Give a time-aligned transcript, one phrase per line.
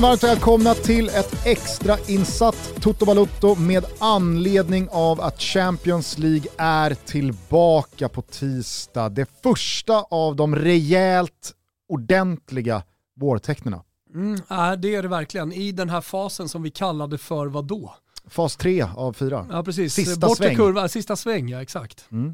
[0.00, 6.50] Känner varmt välkomna till ett extra insatt Toto Balutto med anledning av att Champions League
[6.58, 9.08] är tillbaka på tisdag.
[9.08, 11.52] Det första av de rejält
[11.88, 12.82] ordentliga
[13.16, 13.82] vårtecknena.
[14.14, 14.40] Mm,
[14.78, 15.52] det är det verkligen.
[15.52, 17.94] I den här fasen som vi kallade för vad då?
[18.30, 19.46] Fas 3 av 4.
[19.50, 20.56] Ja precis, Sista bortre sväng.
[20.56, 22.04] kurva, sista sväng ja exakt.
[22.12, 22.28] Mm.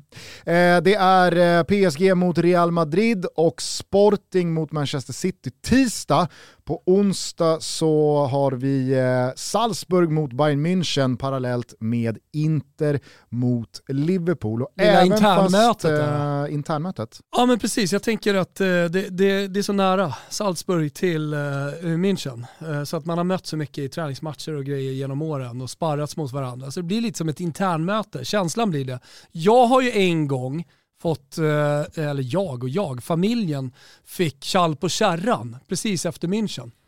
[0.45, 6.29] Eh, det är eh, PSG mot Real Madrid och Sporting mot Manchester City tisdag.
[6.67, 14.63] På onsdag så har vi eh, Salzburg mot Bayern München parallellt med Inter mot Liverpool.
[14.63, 17.21] Och Lilla även internmötet fast, eh, internmötet.
[17.37, 21.33] Ja men precis, jag tänker att eh, det, det, det är så nära Salzburg till
[21.33, 21.39] eh,
[21.83, 22.45] München.
[22.85, 26.17] Så att man har mött så mycket i träningsmatcher och grejer genom åren och sparrats
[26.17, 26.71] mot varandra.
[26.71, 29.01] Så det blir lite som ett internmöte, känslan blir det.
[29.33, 30.65] Jag har ju en gång
[30.99, 33.73] fått, eh, eller jag och jag, familjen
[34.05, 36.71] fick kall på kärran precis efter München.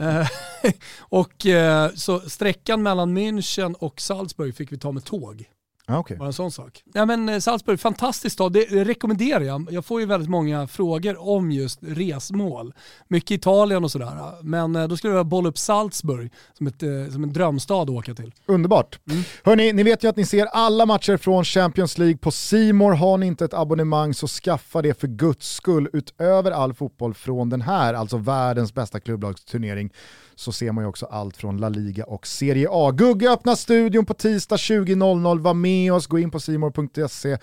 [0.00, 0.28] Eh,
[0.98, 5.48] och eh, så sträckan mellan München och Salzburg fick vi ta med tåg.
[5.86, 6.16] Ah, okay.
[6.16, 6.82] Bara en sån sak.
[6.94, 8.52] Ja, men eh, Salzburg, fantastiskt stad.
[8.52, 9.68] Det det rekommenderar jag.
[9.70, 12.74] Jag får ju väldigt många frågor om just resmål.
[13.08, 14.42] Mycket Italien och sådär.
[14.42, 17.90] Men eh, då skulle jag bolla upp Salzburg som, ett, eh, som en drömstad att
[17.90, 18.32] åka till.
[18.46, 18.98] Underbart.
[19.10, 19.22] Mm.
[19.44, 22.92] Hörni, ni vet ju att ni ser alla matcher från Champions League på Simor.
[22.92, 25.88] Har ni inte ett abonnemang så skaffa det för guds skull.
[25.92, 29.90] Utöver all fotboll från den här, alltså världens bästa klubblagsturnering,
[30.42, 32.90] så ser man ju också allt från La Liga och Serie A.
[32.90, 35.38] Gugge öppnar studion på tisdag 20.00.
[35.38, 37.38] Var med oss, gå in på simor.se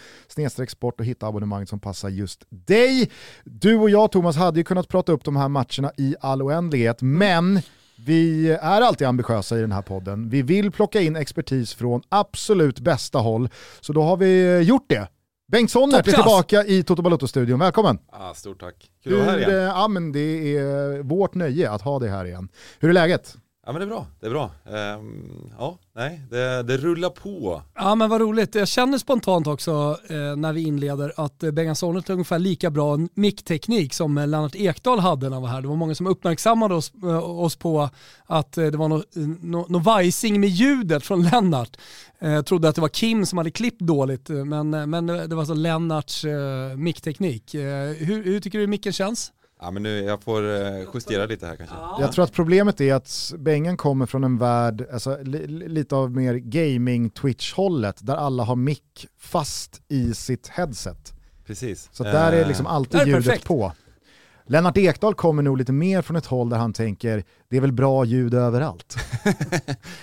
[0.69, 3.11] sport och hitta abonnemang som passar just dig.
[3.44, 7.02] Du och jag Thomas hade ju kunnat prata upp de här matcherna i all oändlighet,
[7.02, 7.61] men
[8.05, 10.30] vi är alltid ambitiösa i den här podden.
[10.30, 13.49] Vi vill plocka in expertis från absolut bästa håll,
[13.81, 15.08] så då har vi gjort det.
[15.52, 17.99] Bengt Sonnert är tillbaka i Toto Balotto-studion, välkommen!
[18.11, 18.92] Ah, stort tack.
[19.04, 19.52] Kul att vara här igen.
[19.52, 22.49] eh, ja, men det är vårt nöje att ha dig här igen.
[22.80, 23.36] Hur är läget?
[23.69, 24.52] Ja men det är bra, det är bra.
[24.65, 27.61] Ehm, ja, nej, det, det rullar på.
[27.75, 28.55] Ja men vad roligt.
[28.55, 32.69] Jag känner spontant också eh, när vi inleder att eh, Bengan Sonnet har ungefär lika
[32.69, 35.61] bra mickteknik som eh, Lennart Ekdal hade när han var här.
[35.61, 37.89] Det var många som uppmärksammade oss, eh, oss på
[38.25, 41.77] att eh, det var något eh, no, no vajsing med ljudet från Lennart.
[42.19, 45.45] Eh, trodde att det var Kim som hade klippt dåligt, men, eh, men det var
[45.45, 47.53] så Lennarts eh, mickteknik.
[47.53, 49.31] Eh, hur, hur tycker du micken känns?
[49.61, 51.75] Ja men nu, jag får eh, justera lite här kanske.
[51.99, 55.95] Jag tror att problemet är att Bengen kommer från en värld, alltså, li, li- lite
[55.95, 61.14] av mer gaming-twitch-hållet, där alla har mick fast i sitt headset.
[61.45, 61.89] Precis.
[61.92, 63.45] Så där är Eh, liksom alltid är ljudet perfekt.
[63.45, 63.71] på.
[64.48, 67.71] Lennart Ekdal kommer nog lite mer från ett håll där han tänker, det är väl
[67.71, 68.95] bra ljud överallt.
[69.23, 69.33] ja,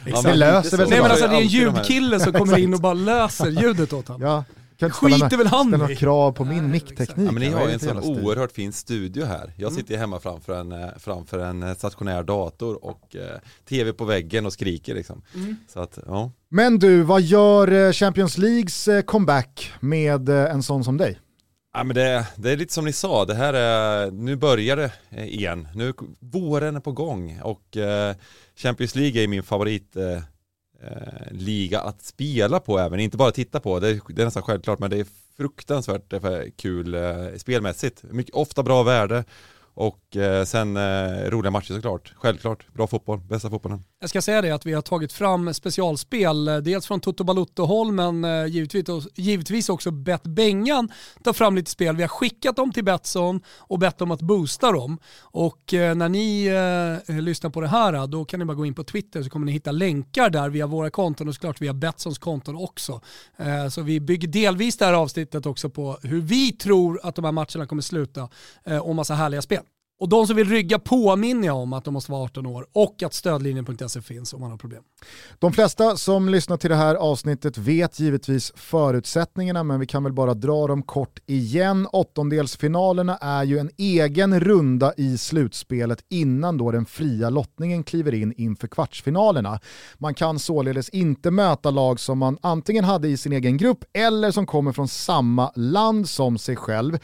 [0.04, 0.88] Det men löser väl.
[0.90, 4.08] Nej men alltså det är en ljudkille som kommer in och bara löser ljudet åt
[4.08, 4.22] honom.
[4.22, 4.44] Ja,
[4.78, 5.96] kan Skiter väl han ställa i.
[5.96, 7.28] krav på min mickteknik.
[7.28, 9.52] Ja, men ni Jag har ju en sån oerhört fin studio här.
[9.56, 9.74] Jag Mm.
[9.80, 13.38] sitter ju hemma framför en, eh, framför en eh, stationär dator och eh,
[13.68, 15.22] tv på väggen och skriker liksom.
[15.34, 15.56] Mm.
[15.68, 16.30] Så att, ja.
[16.48, 21.18] Men du, vad gör eh, Champions Leagues comeback med en sån som dig?
[21.74, 24.90] Ja men det, det är lite som ni sa, det här är, nu börjar det
[25.26, 25.68] igen.
[25.74, 28.14] Nu, våren är på gång och eh,
[28.56, 30.22] Champions League är min favorit eh,
[30.82, 33.80] Eh, liga att spela på även, inte bara titta på.
[33.80, 35.06] Det, är- det är nästan självklart men det är
[35.36, 36.12] fruktansvärt
[36.56, 37.02] kul eh,
[37.36, 38.02] spelmässigt.
[38.02, 39.24] Mycket, ofta bra värde
[39.74, 42.12] och eh, sen eh, roliga matcher såklart.
[42.16, 43.84] Självklart, bra fotboll, bästa fotbollen.
[44.00, 47.92] Jag ska säga det att vi har tagit fram specialspel, eh, dels från Toto Balutto-håll
[47.92, 50.88] men eh, givetvis, givetvis också bett Bengan
[51.24, 51.96] ta fram lite spel.
[51.96, 54.98] Vi har skickat dem till Betsson och bett dem att boosta dem.
[55.20, 56.46] Och eh, när ni
[57.08, 59.46] eh, lyssnar på det här då kan ni bara gå in på Twitter så kommer
[59.46, 63.00] ni hitta länkar där via våra konton och såklart via Betssons konton också.
[63.36, 67.24] Eh, så vi bygger delvis det här avsnittet också på hur vi tror att de
[67.24, 68.28] här matcherna kommer sluta
[68.64, 69.62] eh, och massa härliga spel.
[69.98, 73.02] Och de som vill rygga påminner jag om att de måste vara 18 år och
[73.02, 74.82] att stödlinjen.se finns om man har problem.
[75.38, 80.12] De flesta som lyssnar till det här avsnittet vet givetvis förutsättningarna men vi kan väl
[80.12, 81.88] bara dra dem kort igen.
[81.92, 88.32] Åttondelsfinalerna är ju en egen runda i slutspelet innan då den fria lottningen kliver in
[88.36, 89.60] inför kvartsfinalerna.
[89.98, 94.30] Man kan således inte möta lag som man antingen hade i sin egen grupp eller
[94.30, 96.98] som kommer från samma land som sig själv.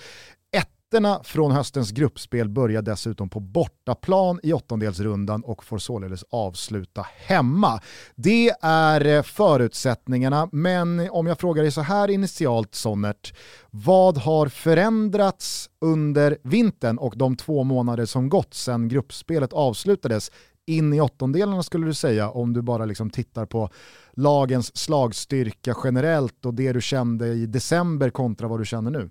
[0.93, 7.81] Ettorna från höstens gruppspel börjar dessutom på bortaplan i åttondelsrundan och får således avsluta hemma.
[8.15, 13.35] Det är eh, förutsättningarna, men om jag frågar dig så här initialt Sonnert,
[13.71, 20.31] vad har förändrats under vintern och de två månader som gått sedan gruppspelet avslutades
[20.67, 23.71] in i åttondelarna skulle du säga om du bara liksom tittar på
[24.13, 29.11] lagens slagstyrka generellt och det du kände i december kontra vad du känner nu?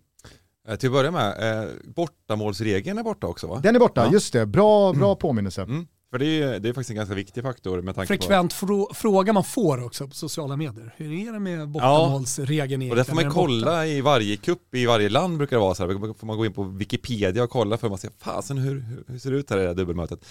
[0.68, 3.60] Eh, till att börja med, eh, bortamålsregeln är borta också va?
[3.64, 4.12] Den är borta, Ja.
[4.12, 4.46] just det.
[4.46, 5.62] Bra, bra påminnelse.
[5.62, 5.88] Mm.
[6.12, 9.34] För det är, det är faktiskt en ganska viktig faktor med tanke Frekvent frå fråga
[9.34, 10.94] man får också på sociala medier.
[10.98, 12.90] Hur är det med bortamålsregeln på...
[12.90, 13.42] Och det får man den borta?
[13.42, 16.14] kolla i varje kupp i varje land brukar det vara så här.
[16.14, 19.32] Får man gå in på Wikipedia och kolla för man ser, fasen hur, hur, ser
[19.32, 20.26] det ut här i det här dubbelmötet?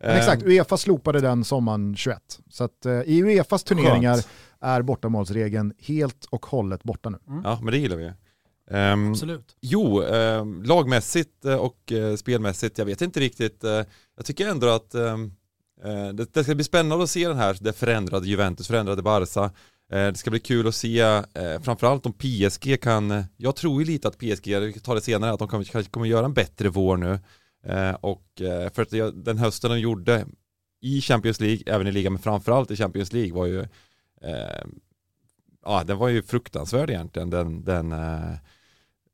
[0.00, 2.38] Men exakt, Eh, Uefa slopade den sommaren 21.
[2.50, 4.28] Så att, eh, i Uefas turneringar Skönt.
[4.60, 7.18] är bortamålsregeln helt och hållet borta nu.
[7.44, 8.12] Ja, men det gillar vi.
[8.70, 9.56] Ehm, Absolut.
[9.60, 13.64] Jo, eh, lagmässigt eh, och eh, spelmässigt, jag vet inte riktigt.
[13.64, 13.82] Eh,
[14.16, 15.32] jag tycker ändå att ehm,
[15.84, 19.50] eh, det, det ska bli spännande att se den här, det förändrade Juventus, förändrade Barca.
[19.88, 21.22] Det ska bli kul att se,
[21.62, 25.38] framförallt om PSG kan, jag tror ju lite att PSG, jag tar det senare, att
[25.38, 27.18] de kanske kanske kommer göra en bättre vår nu.
[28.00, 28.26] Och
[28.74, 30.26] för att den hösten de gjorde
[30.80, 33.66] i Champions League, även i ligan, men framförallt i Champions League var ju,
[35.64, 37.94] ja den var ju fruktansvärd egentligen, den, den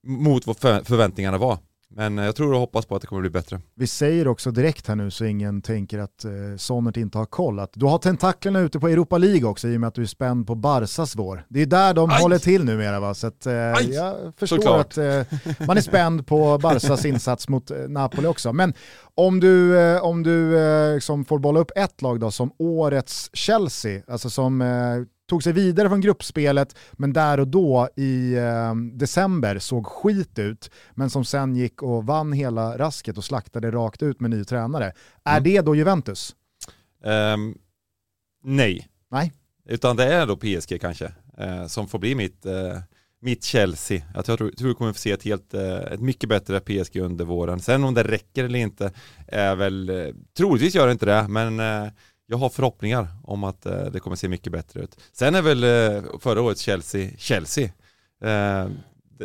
[0.07, 1.59] mot vad för, förväntningarna var.
[1.95, 3.61] Men eh, jag tror och hoppas på att det kommer bli bättre.
[3.75, 7.59] Vi säger också direkt här nu så ingen tänker att eh, Sonnert inte har koll,
[7.59, 10.07] att du har tentaklerna ute på Europa League också i och med att du är
[10.07, 11.47] spänd på Barsas vår.
[11.49, 12.23] Det är där de Aj!
[12.23, 14.87] håller till numera va, så att, eh, jag förstår Såklart.
[14.87, 18.53] att eh, man är spänd på Barsas insats mot eh, Napoli också.
[18.53, 18.75] Men
[19.15, 23.31] om du, eh, om du eh, liksom får bolla upp ett lag då som årets
[23.33, 24.69] Chelsea, alltså som eh,
[25.33, 30.71] tog sig vidare från gruppspelet, men där och då i eh, december såg skit ut,
[30.95, 34.93] men som sen gick och vann hela rasket och slaktade rakt ut med ny tränare.
[35.25, 35.43] Är Mm.
[35.45, 36.35] det då Juventus?
[37.05, 37.55] Ehm,
[38.45, 38.89] nej.
[39.11, 39.33] Nej.
[39.69, 42.79] Utan det är då PSG kanske, eh, som får bli mitt, eh,
[43.21, 44.03] mitt Chelsea.
[44.15, 47.25] Jag tror, tror vi kommer få se ett, helt, eh, ett mycket bättre PSG under
[47.25, 47.61] våren.
[47.61, 48.93] Sen om det räcker eller inte
[49.29, 50.07] är väl, eh,
[50.37, 51.91] troligtvis gör det inte det, men eh,
[52.33, 54.97] jag har förhoppningar om att eh, det kommer se mycket bättre ut.
[55.13, 57.65] Sen är väl eh, förra årets Chelsea, Chelsea.
[58.25, 58.69] Eh,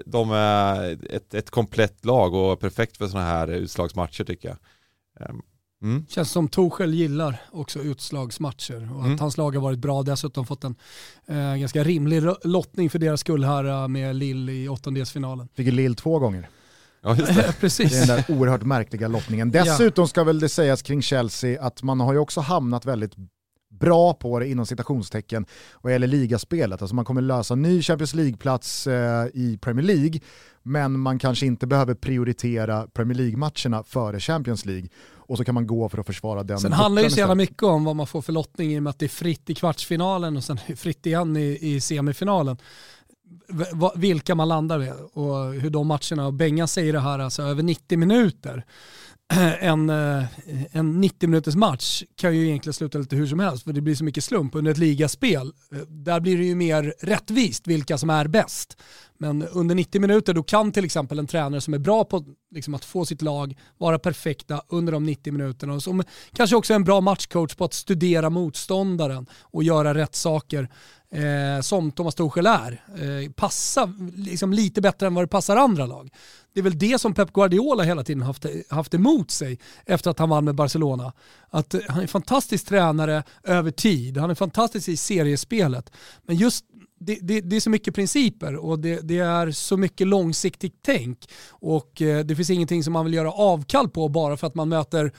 [0.05, 4.57] de- är ett, ett komplett lag och perfekt för sådana här utslagsmatcher tycker jag.
[5.29, 5.41] Ehm,
[5.81, 6.05] Mm.
[6.09, 9.19] Känns som Torshäll gillar också utslagsmatcher och att Mm.
[9.19, 10.03] hans lag har varit bra.
[10.03, 10.75] Dessutom fått en
[11.27, 15.47] eh, ganska rimlig lottning för deras skull här med Lill i åttondelsfinalen.
[15.55, 16.49] Fick ju Lill två gånger.
[17.01, 17.55] Ja, just det.
[17.59, 17.91] Precis.
[17.91, 19.51] Det är den där oerhört märkliga lottningen.
[19.51, 23.13] Dessutom ska väl det sägas kring Chelsea att man har ju också hamnat väldigt
[23.79, 25.45] bra på det inom citationstecken
[25.81, 26.81] vad gäller ligaspelet.
[26.81, 30.19] Alltså man kommer lösa ny Champions League-plats eh, i Premier League,
[30.63, 34.89] men man kanske inte behöver prioritera Premier League-matcherna före Champions League.
[35.29, 36.59] Och så kan man gå för att försvara den.
[36.59, 38.89] Sen handlar ju så jävla mycket om vad man får för lottning i och med
[38.89, 42.57] att det är fritt i kvartsfinalen och sen fritt igen i, i semifinalen.
[43.95, 47.63] Vilka man landar med och hur de matcherna, och Bengan säger det här, alltså över
[47.63, 48.65] 90 minuter.
[49.59, 50.23] En, eh,
[50.71, 53.95] en 90 minuters match kan ju egentligen sluta lite hur som helst för det blir
[53.95, 55.53] så mycket slump under ett ligaspel.
[55.71, 58.77] Eh, där blir det ju mer rättvist vilka som är bäst.
[59.17, 62.73] Men under 90 minuter då kan till exempel en tränare som är bra på liksom,
[62.73, 66.03] att få sitt lag vara perfekta under de 90 minuterna och som
[66.33, 70.69] kanske också är en bra matchcoach på att studera motståndaren och göra rätt saker
[71.11, 72.83] eh, som Thomas Tuchel är.
[72.95, 76.09] Eh, passa liksom, lite bättre än vad det passar andra lag.
[76.53, 80.19] Det är väl det som Pep Guardiola hela tiden haft, haft emot sig efter att
[80.19, 81.13] han vann med Barcelona.
[81.49, 85.91] Att han är en fantastisk tränare över tid, han är fantastisk i seriespelet.
[86.25, 86.65] Men just
[86.99, 91.29] det, det, det är så mycket principer och det, det är så mycket långsiktigt tänk.
[91.49, 94.69] Och eh, det finns ingenting som man vill göra avkall på bara för att man
[94.69, 95.11] möter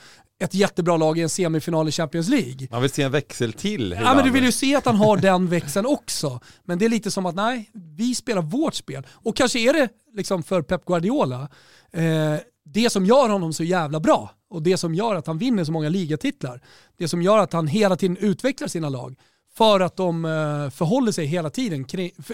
[0.43, 2.67] ett jättebra lag i en semifinal i Champions League.
[2.71, 3.97] Man vill se en växel till.
[4.01, 6.39] Ja men du vill ju se att han har den växeln också.
[6.63, 9.07] Men det är lite som att nej, vi spelar vårt spel.
[9.11, 11.49] Och kanske är det liksom för Pep Guardiola,
[11.91, 15.63] eh, det som gör honom så jävla bra och det som gör att han vinner
[15.63, 16.61] så många ligatitlar.
[16.97, 19.15] Det som gör att han hela tiden utvecklar sina lag.
[19.59, 21.85] För att de eh, förhåller sig hela tiden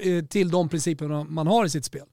[0.01, 2.05] eh, till de principerna man har i sitt spel.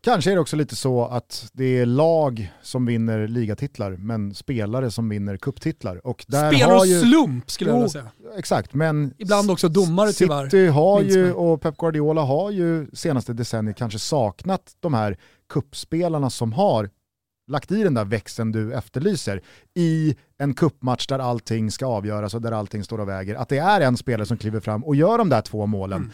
[0.00, 4.90] Kanske är det också lite så att det är lag som vinner ligatitlar, men spelare
[4.90, 6.06] som vinner kupptitlar.
[6.06, 7.00] Och där har och ju...
[7.00, 8.10] slump skulle jag vilja säga.
[8.36, 10.44] Exakt, men Ibland också domare tyvärr.
[10.44, 16.30] City har ju, och Pep Guardiola har ju senaste decenniet kanske saknat de här kuppspelarna
[16.30, 16.90] som har
[17.50, 19.40] lagt i den där växeln du efterlyser
[19.74, 23.34] i en kuppmatch där allting ska avgöras och där allting står och väger.
[23.34, 25.98] Att det är en spelare som kliver fram och gör de där två målen.
[25.98, 26.10] Mm.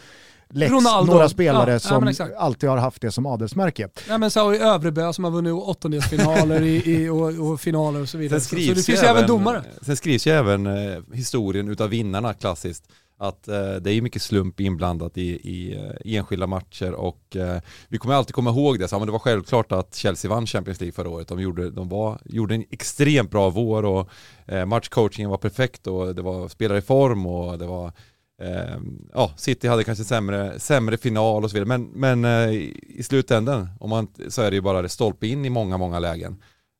[0.49, 1.13] Lex Ronaldo.
[1.13, 2.35] några spelare Ja, ja, som exakt.
[2.35, 3.89] alltid har haft det som adelsmärke.
[4.07, 8.01] Ja, men så har vi Övrebö som har vunnit åttondelsfinaler i, i, och, och finaler
[8.01, 8.39] och så vidare.
[8.39, 9.63] Så, det finns ju ju även domare.
[9.81, 12.83] sen skrivs ju även eh, historien utav vinnarna klassiskt
[13.19, 17.35] att eh, det är ju mycket slump inblandat i, i, i eh, enskilda matcher och
[17.35, 18.87] eh, vi kommer alltid komma ihåg det.
[18.87, 21.27] Så, men det var självklart att Chelsea vann Champions League förra året.
[21.27, 24.09] De gjorde, de var, gjorde en extremt bra vår och
[24.45, 27.91] eh, matchcoachingen var perfekt och det var spelare i form och det var
[28.41, 28.77] eh,
[29.13, 31.77] ja, City hade kanske sämre, sämre final och så vidare.
[31.77, 32.51] Men, men eh,
[32.87, 35.99] i slutändan om man, så är det ju bara det stolpe in i många, många
[35.99, 36.37] lägen.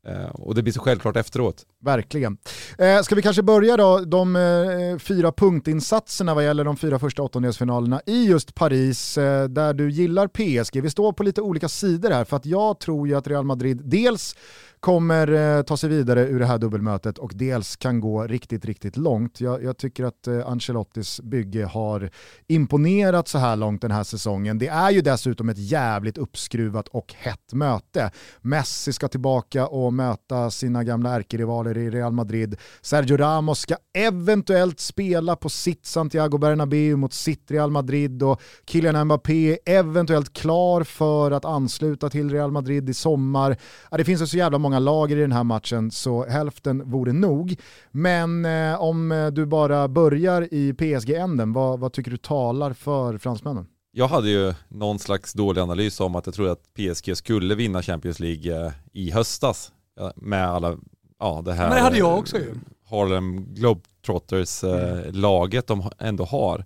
[0.07, 1.65] Eh, och det blir så självklart efteråt.
[1.83, 2.37] Verkligen.
[2.77, 7.23] Eh, ska vi kanske börja då, de eh, fyra punktinsatserna vad gäller de fyra första
[7.23, 10.81] åttondelsfinalerna i just Paris, eh, där du gillar PSG.
[10.81, 13.81] Vi står på lite olika sidor här, för att jag tror ju att Real Madrid
[13.83, 14.35] dels
[14.79, 18.97] kommer eh, ta sig vidare ur det här dubbelmötet och dels kan gå riktigt, riktigt
[18.97, 19.41] långt.
[19.41, 22.09] Jag, jag tycker att eh, Ancelottis bygge har
[22.47, 24.59] imponerat så här långt den här säsongen.
[24.59, 28.11] Det är ju dessutom ett jävligt uppskruvat och hett möte.
[28.41, 32.55] Messi ska tillbaka och möta sina gamla ärkerivaler i Real Madrid.
[32.81, 39.05] Sergio Ramos ska eventuellt spela på sitt Santiago Bernabéu mot sitt Real Madrid och Kylian
[39.05, 43.57] Mbappé är eventuellt klar för att ansluta till Real Madrid i sommar.
[43.91, 47.55] Det finns så jävla många lager i den här matchen så hälften vore nog.
[47.91, 53.17] Men eh, om eh, du bara börjar i PSG-änden, vad, vad tycker du talar för
[53.17, 53.67] fransmännen?
[53.91, 57.81] Jag hade ju någon slags dålig analys om att jag trodde att PSG skulle vinna
[57.81, 59.71] Champions League eh, i höstas.
[60.15, 60.77] Med alla,
[61.19, 61.67] ja det här.
[61.67, 62.55] Men det hade jag också ju.
[62.89, 65.83] Harlem Globetrotters-laget mm.
[65.83, 66.65] de ändå har.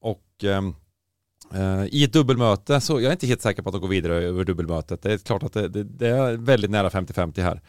[0.00, 0.74] och ehm,
[1.90, 4.44] I ett dubbelmöte, så jag är inte helt säker på att de går vidare över
[4.44, 5.02] dubbelmötet.
[5.02, 7.60] Det är klart att det, det, det är väldigt nära 50-50 här.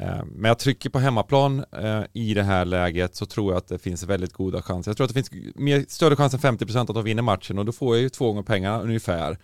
[0.00, 3.68] Uh, men jag trycker på hemmaplan uh, i det här läget så tror jag att
[3.68, 4.90] det finns väldigt goda chanser.
[4.90, 7.64] Jag tror att det finns mer, större chans än 50% att de vinner matchen och
[7.64, 9.38] då får jag ju två gånger pengarna ungefär.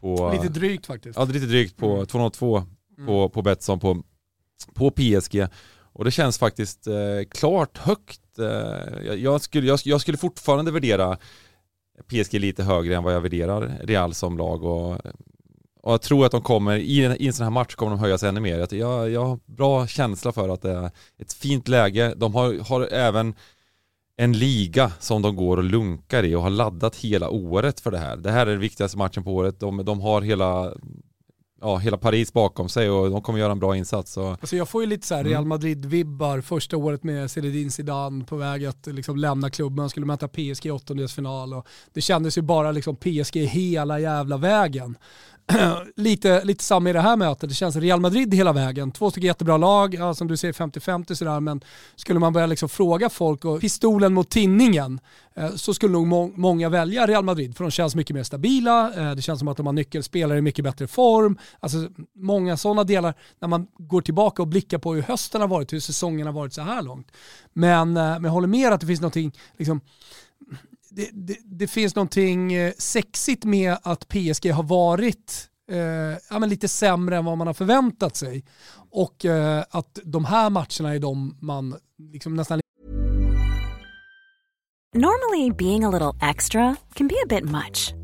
[0.00, 1.18] På, lite drygt faktiskt.
[1.18, 2.06] Ja, lite drygt på mm.
[2.06, 3.06] 202 mm.
[3.06, 4.02] på, på Betsson på,
[4.74, 5.46] på PSG.
[5.92, 6.88] Och det känns faktiskt
[7.30, 8.20] klart högt.
[9.06, 11.18] Jag, jag, skulle, jag, jag skulle fortfarande värdera
[12.08, 14.92] PSG lite högre än vad jag värderar Real som lag och,
[15.82, 17.98] och jag tror att de kommer, i en, i en sån här match kommer de
[17.98, 18.74] höjas ännu mer.
[18.74, 22.14] Jag, jag har bra känsla för att det är ett fint läge.
[22.16, 23.34] De har, har även
[24.16, 27.98] en liga som de går och lunkar i och har laddat hela året för det
[27.98, 28.16] här.
[28.16, 29.60] Det här är den viktigaste matchen på året.
[29.60, 30.74] De, de har hela
[31.64, 34.12] ja, hela Paris bakom sig och de kommer göra en bra insats.
[34.12, 34.28] Så.
[34.28, 35.26] Alltså jag får ju lite så mm.
[35.26, 39.78] Real Madrid-vibbar första året med Zinedine Zidane på väg att liksom lämna klubben.
[39.78, 44.36] Han skulle möta PSG i åttondelsfinal och det kändes ju bara liksom PSG hela jävla
[44.36, 44.96] vägen.
[45.96, 47.48] lite, lite samma i det här mötet.
[47.48, 48.92] Det känns Real Madrid hela vägen.
[48.92, 51.60] Två stycken jättebra lag, ja, som du säger 50-50 sådär, men
[51.96, 55.00] skulle man börja liksom fråga folk och pistolen mot tinningen
[55.34, 58.92] eh, så skulle nog må många välja Real Madrid för de känns mycket mer stabila,
[58.94, 61.38] eh, det känns som att de har nyckelspelare i mycket bättre form.
[61.60, 65.72] Alltså många sådana delar när man går tillbaka och blickar på hur hösten har varit,
[65.72, 67.12] hur säsongen har varit så här långt.
[67.52, 69.80] Men, eh, men jag håller med att det finns någonting liksom,
[70.96, 75.78] det, det, det, finns någonting eh, sexigt med att PSG har varit eh,
[76.30, 78.44] ja, men lite sämre än vad man har förväntat sig.
[78.90, 81.76] Och eh, att de här matcherna är de man
[82.12, 82.60] liksom nästan...
[84.94, 88.03] Normally being a little extra can be a bit much.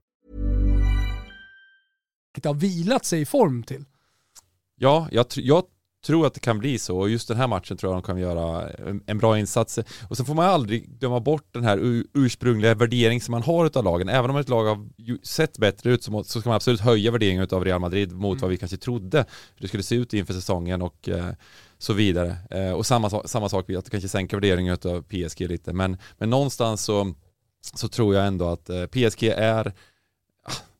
[2.43, 3.85] Har vilat sig i form till.
[4.75, 5.63] Ja, jag, jag
[6.05, 8.17] tror att det kan bli så och just den här matchen tror jag de kan
[8.17, 8.69] göra
[9.05, 9.79] en bra insats.
[10.09, 13.83] Och sen får man aldrig glömma bort den här ursprungliga värdering som man har av
[13.83, 14.09] lagen.
[14.09, 14.87] Även om ett lag har
[15.25, 18.41] sett bättre ut så ska man absolut höja värderingen av Real Madrid mot mm.
[18.41, 19.25] vad vi kanske trodde
[19.59, 21.33] det skulle se ut inför säsongen och eh,
[21.77, 22.37] så vidare.
[22.49, 25.73] Eh, och samma, samma sak, att kanske sänka värderingen av PSG lite.
[25.73, 27.13] Men, men någonstans så,
[27.73, 29.73] så tror jag ändå att eh, PSG är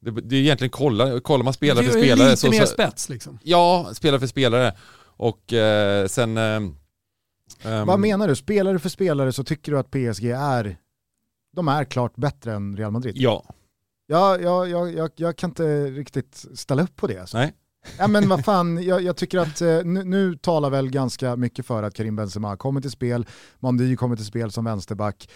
[0.01, 2.29] det, det är egentligen kolla, kollar man spelare för spelare.
[2.29, 3.39] Lite så, mer spets liksom.
[3.43, 4.73] Ja, spelare för spelare.
[5.03, 6.37] Och eh, sen...
[6.37, 6.61] Eh,
[7.63, 8.35] Vad ehm, menar du?
[8.35, 10.77] Spelare för spelare så tycker du att PSG är,
[11.55, 13.13] de är klart bättre än Real Madrid?
[13.17, 13.45] Ja.
[14.07, 17.17] Ja, ja, ja, jag, jag kan inte riktigt ställa upp på det.
[17.17, 17.37] Alltså.
[17.37, 17.53] Nej.
[17.97, 21.65] Ja men vad fan, jag, jag tycker att eh, nu, nu, talar väl ganska mycket
[21.65, 23.25] för att Karim Benzema kommer till spel,
[23.59, 25.29] Mondi kommer till spel som vänsterback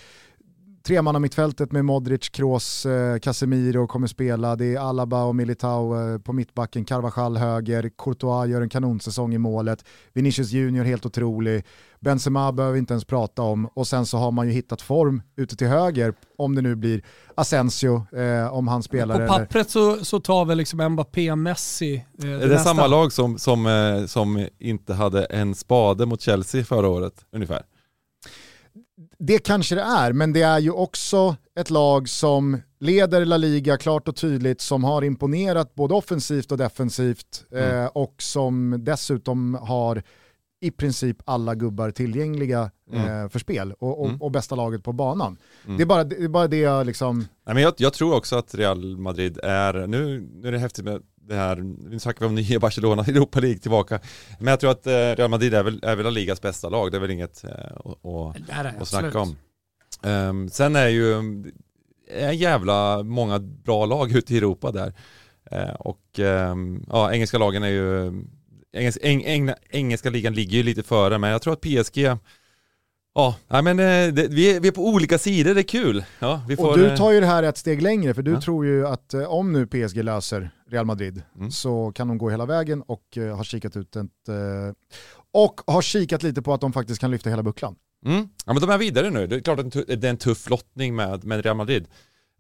[0.86, 4.56] tremanna mittfältet med Modric, Kroos, eh, Casemiro kommer spela.
[4.56, 9.38] Det är Alaba och Militao eh, på mittbacken, Carvajal höger, Courtois gör en kanonsäsong i
[9.38, 11.66] målet, Vinicius Junior helt otrolig,
[12.00, 15.22] Benzema behöver vi inte ens prata om och sen så har man ju hittat form
[15.36, 17.02] ute till höger om det nu blir
[17.36, 19.28] Asensio eh, om han spelar.
[19.28, 21.96] På pappret så, så tar väl liksom Mbappé, Messi.
[21.96, 26.22] Eh, det är det samma lag som, som, eh, som inte hade en spade mot
[26.22, 27.62] Chelsea förra året ungefär?
[29.18, 33.78] Det kanske det är, men det är ju också ett lag som leder La Liga
[33.78, 37.84] klart och tydligt, som har imponerat både offensivt och defensivt mm.
[37.84, 40.04] eh, och som dessutom har
[40.62, 43.24] i princip alla gubbar tillgängliga mm.
[43.24, 44.22] eh, för spel och, och, mm.
[44.22, 45.38] och, bästa laget på banan.
[45.66, 45.78] Mm.
[45.78, 47.18] Det, är bara, det är bara det jag liksom...
[47.20, 50.86] Nej, men jag, jag, tror också att Real Madrid är, nu, nu är det häftigt
[50.86, 51.56] med det här,
[51.90, 54.00] nu snackar vi om nya Barcelona, Europa League tillbaka.
[54.40, 56.98] Men jag tror att eh, Real Madrid är väl, är väl ligas bästa lag, det
[56.98, 57.52] är väl inget eh,
[58.52, 59.36] att, att snacka om.
[60.04, 61.14] Um, sen är ju
[62.10, 64.94] en jävla många bra lag ute i Europa där.
[65.52, 68.14] Uh, och um, ja, engelska lagen är ju
[68.76, 71.98] Engels, eng, eng, engelska ligan ligger ju lite före, men jag tror att PSG
[73.18, 76.06] Ja, men eh, det, vi, är, vi är på olika sidor, det är kul.
[76.20, 78.32] Ja, vi får, och du eh, tar ju det här ett steg längre, för du
[78.32, 78.42] ja.
[78.42, 81.52] tror ju att eh, om nu PSG löser Real Madrid mm.
[81.52, 84.10] så kan de gå hela vägen och har kikat ut ett,
[85.34, 87.76] och har kikat lite på att de faktiskt kan lyfta hela bucklan.
[88.06, 88.30] Mm.
[88.46, 90.96] Ja men de är vidare nu, det är klart att det är en tuff lottning
[90.96, 91.88] med, med Real Madrid.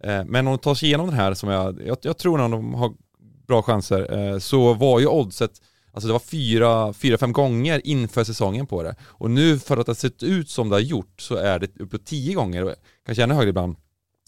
[0.03, 2.74] Men om de tar sig igenom den här som jag, jag, jag tror att de
[2.74, 2.94] har
[3.48, 5.51] bra chanser, så var ju oddset
[5.95, 8.95] Alltså det var fyra, fyra, fem gånger inför säsongen på det.
[9.03, 11.79] Och nu för att det har sett ut som det har gjort så är det
[11.79, 12.75] uppåt tio gånger,
[13.05, 13.75] kanske ännu högre ibland.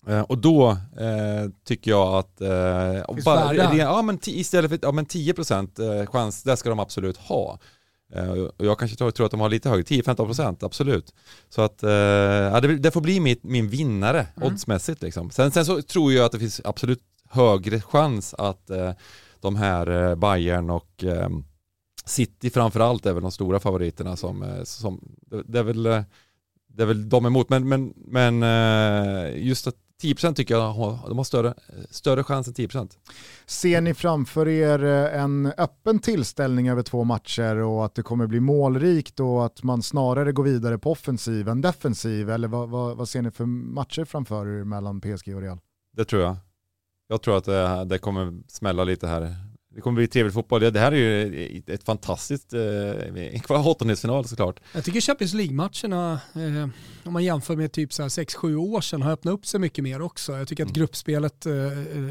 [0.07, 0.69] Eh, och då
[0.99, 6.43] eh, tycker jag att, eh, bara, ja, men istället för ja, men 10% eh, chans,
[6.43, 7.59] det ska de absolut ha.
[8.13, 11.13] Eh, och jag kanske tror, tror, att de har lite högre, 10-15% absolut.
[11.49, 14.47] Så att eh, ja, det, det, får bli min, min vinnare mm.
[14.47, 15.31] oddsmässigt liksom.
[15.31, 18.71] Sen, sen så tror jag att det finns absolut högre chans att
[19.41, 21.03] de här Bayern och
[22.07, 26.01] City framförallt är väl de stora favoriterna som, eh, som det är väl, eh,
[26.67, 30.63] det är väl de emot, men, men, men eh, just att 10% tycker jag
[31.09, 31.53] de har större,
[31.89, 32.97] större chans än 10%.
[33.45, 38.39] Ser ni framför er en öppen tillställning över två matcher och att det kommer bli
[38.39, 42.29] målrikt och att man snarare går vidare på offensiv än defensiv?
[42.29, 45.59] Eller vad, vad, vad ser ni för matcher framför er mellan PSG och Real?
[45.93, 46.35] Det tror jag.
[47.07, 49.35] Jag tror att det, det kommer smälla lite här
[49.77, 50.73] det kommer bli trevlig fotboll.
[50.73, 54.59] Det här är ju ett fantastiskt eh, åttondelsfinal såklart.
[54.73, 56.69] Jag tycker Champions League-matcherna, eh,
[57.03, 60.37] om man jämför med typ 6-7 år sedan, har öppnat upp sig mycket mer också.
[60.37, 60.73] Jag tycker att mm.
[60.79, 61.53] gruppspelet eh,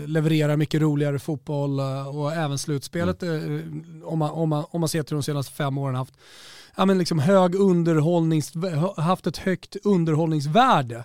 [0.06, 4.00] levererar mycket roligare fotboll eh, och även slutspelet, mm.
[4.02, 6.14] Eh, om, man, om, man, om man ser till de senaste fem åren, haft
[6.76, 8.52] ja, men liksom hög underhållnings,
[8.96, 11.04] haft ett högt underhållningsvärde.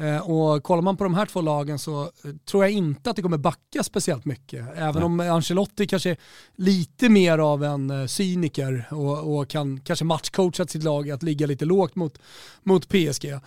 [0.00, 3.16] Eh, och kollar man på de här två lagen så eh, tror jag inte att
[3.16, 4.66] det kommer backa speciellt mycket.
[4.76, 5.04] Även Nej.
[5.04, 6.16] om Ancelotti kanske är
[6.56, 11.46] lite mer av en eh, cyniker och, och kan kanske matchcoacha sitt lag att ligga
[11.46, 12.18] lite lågt mot,
[12.62, 13.40] mot PSG.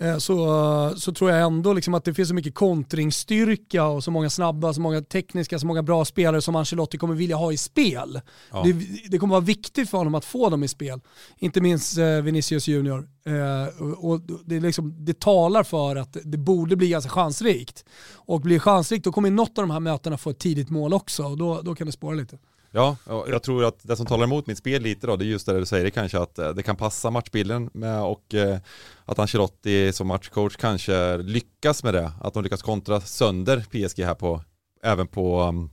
[0.00, 4.10] Eh, så, så tror jag ändå liksom att det finns så mycket kontringsstyrka och så
[4.10, 7.56] många snabba, så många tekniska, så många bra spelare som Ancelotti kommer vilja ha i
[7.56, 8.20] spel.
[8.50, 8.62] Ja.
[8.64, 8.72] Det,
[9.10, 11.00] det, kommer vara viktigt för honom att få dem i spel.
[11.38, 13.08] Inte minst eh, Vinicius Junior.
[13.26, 17.84] Eh, och det, liksom, det talar för att det borde bli ganska chansrikt.
[18.14, 21.24] Och blir chansrikt då kommer något av de här mötena få ett tidigt mål också
[21.24, 22.38] och då, då kan det spåra lite.
[22.72, 25.46] Ja, jag tror att det som talar emot mitt spel lite då, det är just
[25.46, 28.58] det du säger, det kanske att eh, det kan passa matchbilden med och eh,
[29.04, 34.14] att Ancelotti som matchcoach kanske lyckas med det, att de lyckas kontra sönder PSG här
[34.14, 34.42] på,
[34.82, 35.70] även på mm,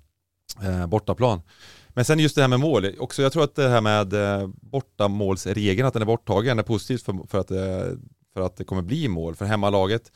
[0.61, 1.41] eh, bortaplan.
[1.89, 4.47] Men sen just det här med mål, också jag tror att det här med eh,
[4.47, 7.47] bortamålsregeln, att den är borttagen, är positivt för, för, att,
[8.33, 10.11] för att det kommer bli mål för hemmalaget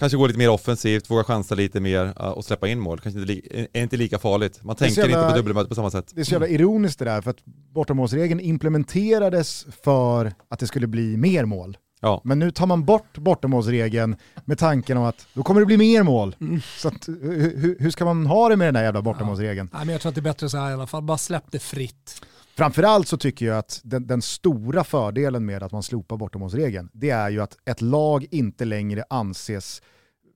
[0.00, 3.00] Kanske gå lite mer offensivt, våga chansa lite mer och släppa in mål.
[3.00, 3.32] Kanske inte,
[3.72, 4.62] är inte lika farligt.
[4.62, 6.12] Man tänker jävla, inte på dubbelmöte på samma sätt.
[6.14, 10.86] Det är så jävla ironiskt det där, för att bortamålsregeln implementerades för att det skulle
[10.86, 11.76] bli mer mål.
[12.00, 12.20] Ja.
[12.24, 16.02] Men nu tar man bort bortamålsregeln med tanken om att då kommer det bli mer
[16.02, 16.36] mål.
[16.40, 16.60] Mm.
[16.78, 19.68] Så att, hur, hur, ska man ha det med den där jävla bortamålsregeln?
[19.72, 19.78] Ja.
[19.78, 21.44] Nej, men jag tror att det är bättre så här i alla fall, bara släpp
[21.50, 22.22] det fritt.
[22.56, 27.10] Framförallt så tycker jag att den, den, stora fördelen med att man slopar bortamålsregeln, det
[27.10, 29.82] är ju att ett lag inte längre anses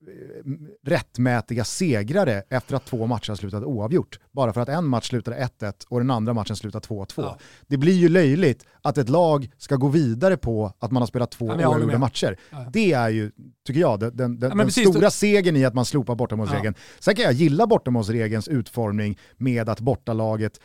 [0.07, 0.51] eh,
[0.83, 4.19] rättmätiga segrare efter att två matcher har slutat oavgjort.
[4.31, 7.05] Bara för att en match slutar 1-1 och den andra matchen slutar 2-2.
[7.15, 7.37] Ja.
[7.67, 11.31] Det blir ju löjligt att ett lag ska gå vidare på att man har spelat
[11.31, 12.37] två ja, oavgjorda matcher.
[12.49, 12.65] Ja.
[12.73, 13.31] Det är ju,
[13.67, 16.75] tycker jag, den, den, den precis, stora segern i att man slopar bortamålsregeln.
[16.99, 20.59] Sen kan jag gilla bortamålsregelns utformning med att bortalaget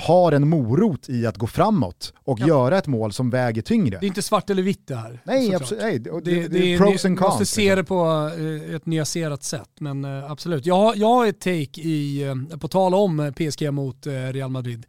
[0.00, 2.46] har en morot i att gå framåt och Ja.
[2.46, 3.98] göra ett mål som väger tyngre.
[4.00, 5.20] Det är inte svart eller vitt det här.
[5.24, 7.28] Nej, absolut, nej, det, Det, det, är pros and cons.
[7.30, 7.76] måste se liksom.
[7.76, 8.30] det på
[8.68, 10.66] eh, ett nyanserat sätt, men eh, absolut.
[10.66, 14.86] Jag, har- jag har ett take i, eh, på tal om PSG mot Real Madrid.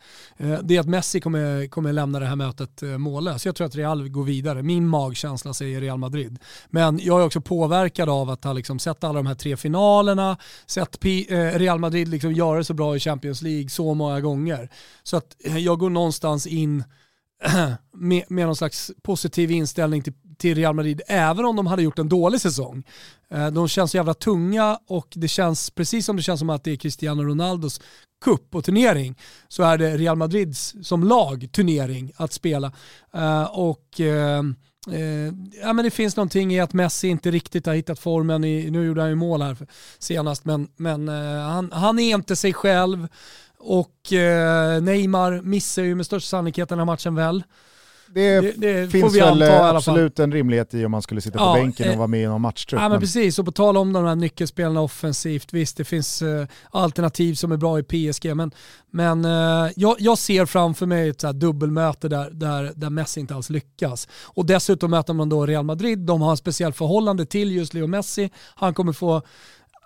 [0.63, 3.45] Det är att Messi kommer, kommer lämna det här mötet mållös.
[3.45, 4.63] Jag tror att Real går vidare.
[4.63, 6.39] Min magkänsla säger Real Madrid.
[6.69, 10.37] Men jag är också påverkad av att ha liksom sett alla de här tre finalerna,
[10.65, 11.05] sett
[11.53, 14.69] Real Madrid liksom göra det så bra i Champions League så många gånger.
[15.03, 16.83] Så att eh, jag går någonstans in
[17.93, 21.99] med, med någon slags positiv inställning till, till Real Madrid, även om de hade gjort
[21.99, 22.83] en dålig säsong.
[23.29, 26.63] Eh, de känns så jävla tunga och det känns, precis som det känns som att
[26.63, 27.81] det är Cristiano Ronaldos
[28.23, 29.15] cup och turnering,
[29.47, 32.71] så är det Real Madrids som lag turnering att spela.
[33.13, 34.43] Eh, och eh,
[35.61, 38.85] ja, men det finns någonting i att Messi inte riktigt har hittat formen, i, nu
[38.85, 39.57] gjorde han ju mål här
[39.99, 43.07] senast, men, men eh, han, han är inte sig själv.
[43.67, 47.43] Och eh, Neymar missar ju med största sannolikhet den här matchen väl.
[48.07, 51.21] Det, Det, det får finns vi väl anta absolut en rimlighet i om man skulle
[51.21, 52.77] sitta på Ja, bänken och eh, vara med i någon matchtrupp.
[52.79, 56.21] Ja men men- precis, och på tal om de här nyckelspelarna offensivt, visst det finns
[56.21, 58.51] eh, alternativ som är bra i PSG, men,
[58.91, 63.35] men eh, jag, jag ser framför mig ett så dubbelmöte där, där, där Messi inte
[63.35, 64.07] alls lyckas.
[64.23, 67.87] Och dessutom möter man då Real Madrid, de har en speciell förhållande till just Leo
[67.87, 69.21] Messi, han kommer få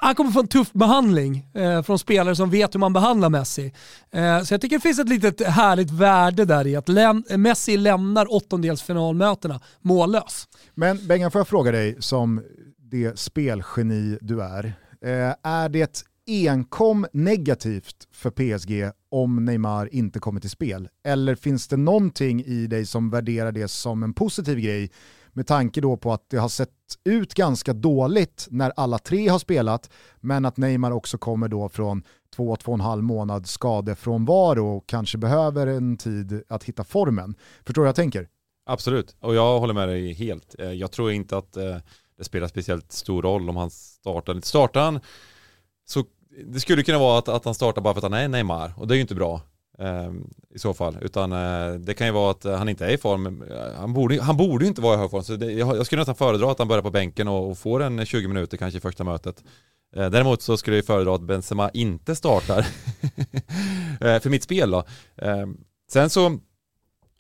[0.02, 3.74] han kommer få en tuff behandling eh, från spelare som vet hur man behandlar Messi.
[4.12, 7.78] Eh, så jag tycker det finns ett litet härligt värde där i att läm- Messi
[7.78, 10.48] lämnar åttondelsfinalmötena mållös.
[10.76, 12.42] Men Bengan, får jag fråga dig som
[12.78, 14.66] det spelgeni du är.
[15.06, 20.90] Eh, är det enkom negativt för PSG om Neymar inte kommer till spel?
[21.06, 24.92] Eller finns det någonting i dig som värderar det som en positiv grej
[25.34, 26.70] med tanke då på att det har sett
[27.04, 29.90] ut ganska dåligt när alla tre har spelat,
[30.20, 32.04] men att Neymar också kommer då från
[32.36, 37.36] två, två och en halv månad skadefrånvaro och kanske behöver en tid att hitta formen.
[37.66, 38.28] Förstår du vad jag tänker?
[38.66, 40.56] Absolut, och jag håller med dig helt.
[40.60, 41.78] Eh, jag tror inte att eh,
[42.18, 44.42] det spelar speciellt stor roll om han startar.
[44.42, 45.00] Startar han
[45.86, 46.04] så
[46.46, 48.88] det skulle kunna vara att, att han startar bara för att han är Neymar och
[48.88, 49.42] det är ju inte bra
[50.56, 50.98] i så fall.
[51.02, 53.44] Utan eh, det kan ju vara att eh, han inte är i form.
[53.44, 55.24] Eh, Han borde, han borde inte vara i hög form.
[55.24, 58.06] Så det, jag, skulle nästan föredra att han börjar på bänken och, och får en
[58.06, 59.44] 20 minuter kanske i första mötet.
[59.96, 62.60] Eh, däremot så skulle jag föredra att Benzema inte startar
[64.02, 64.84] eh, för mitt spel då.
[65.18, 65.46] Eh,
[65.92, 66.40] sen så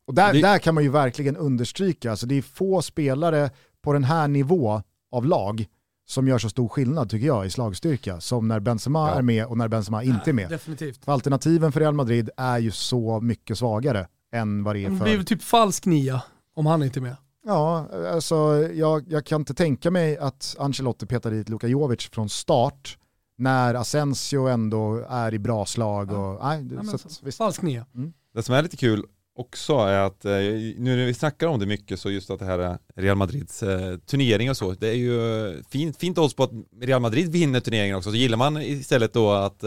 [0.05, 3.49] Och där, Det- där kan man ju verkligen understryka, alltså det är få spelare
[3.81, 5.65] på den här nivå av lag
[6.09, 9.15] som gör så stor skillnad tycker jag i slagstyrka som när Benzema Ja.
[9.15, 10.49] är med och när Benzema inte är med.
[10.49, 11.05] Definitivt.
[11.05, 14.95] För alternativen för Real Madrid är ju så mycket svagare än vad det är Det
[15.03, 15.23] blir för...
[15.23, 16.21] typ falsk nia
[16.55, 17.15] om han inte är med.
[17.45, 18.35] Ja, alltså
[18.73, 22.97] jag, jag kan inte tänka mig att Ancelotti petar dit Luka Jovic från start
[23.37, 26.11] när Asensio ändå är i bra slag.
[26.11, 27.37] Och, nej, Ja, men så så- visst.
[27.37, 27.85] Falsk nia.
[28.33, 29.05] Det som är lite kul
[29.39, 32.45] också är att eh, nu när vi snackar om det mycket så just att det
[32.45, 36.43] här eh, Real Madrids eh, turnering och så, det är ju fint, fint odds på
[36.43, 38.09] att Real Madrid vinner turneringen också.
[38.09, 39.63] Så gillar man istället då att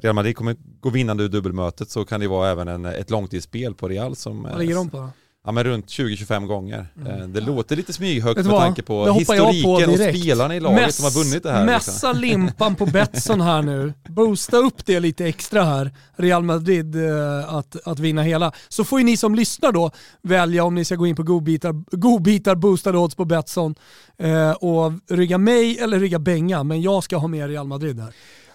[0.00, 3.74] Real Madrid kommer gå vinnande ur dubbelmötet så kan det vara även en, ett långtidsspel
[3.74, 5.10] på Real som Vad ligger de på då?
[5.44, 6.86] Ja men runt 20-25 gånger.
[6.96, 7.20] Mm.
[7.22, 10.80] Eh, Det låter lite smyghögt med tanke på jag på historiken och spelarna i laget
[10.86, 11.66] Mess- som har vunnit det här.
[11.74, 11.92] liksom.
[11.94, 13.92] Mässa limpan på Betsson här nu.
[14.08, 15.90] Boosta upp det lite extra här.
[16.16, 18.52] Real Madrid eh, att, att vinna hela.
[18.68, 19.90] Så får ju ni som lyssnar då
[20.22, 23.74] välja om ni ska gå in på godbitar, godbitar boostade odds på Betsson
[24.18, 26.62] eh, och rygga mig eller rygga Benga.
[26.64, 28.12] Men jag ska ha med Real Madrid här.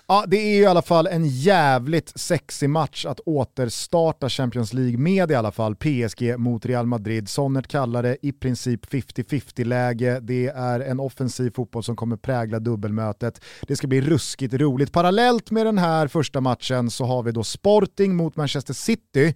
[0.07, 4.97] Ja, det är ju i alla fall en jävligt sexig match att återstarta Champions League
[4.97, 5.75] med i alla fall.
[5.75, 7.29] PSG mot Real Madrid.
[7.29, 10.19] Sonnert kallar det i princip 50-50 läge.
[10.21, 13.41] Det är en offensiv fotboll som kommer prägla dubbelmötet.
[13.67, 14.91] Det ska bli ruskigt roligt.
[14.91, 19.35] Parallellt med den här första matchen så har vi då Sporting mot Manchester City.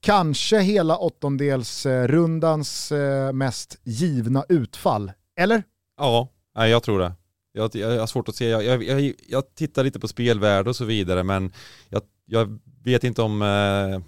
[0.00, 5.12] Kanske hela åttondelsrundans eh, mest givna utfall.
[5.40, 5.62] Eller?
[5.98, 7.12] Ja, jag tror det.
[7.56, 10.76] Jag, jag har svårt att se, jag, jag, jag, jag tittar lite på spelvärde och
[10.76, 11.52] så vidare men
[11.88, 14.00] jag, jag vet inte om, eh,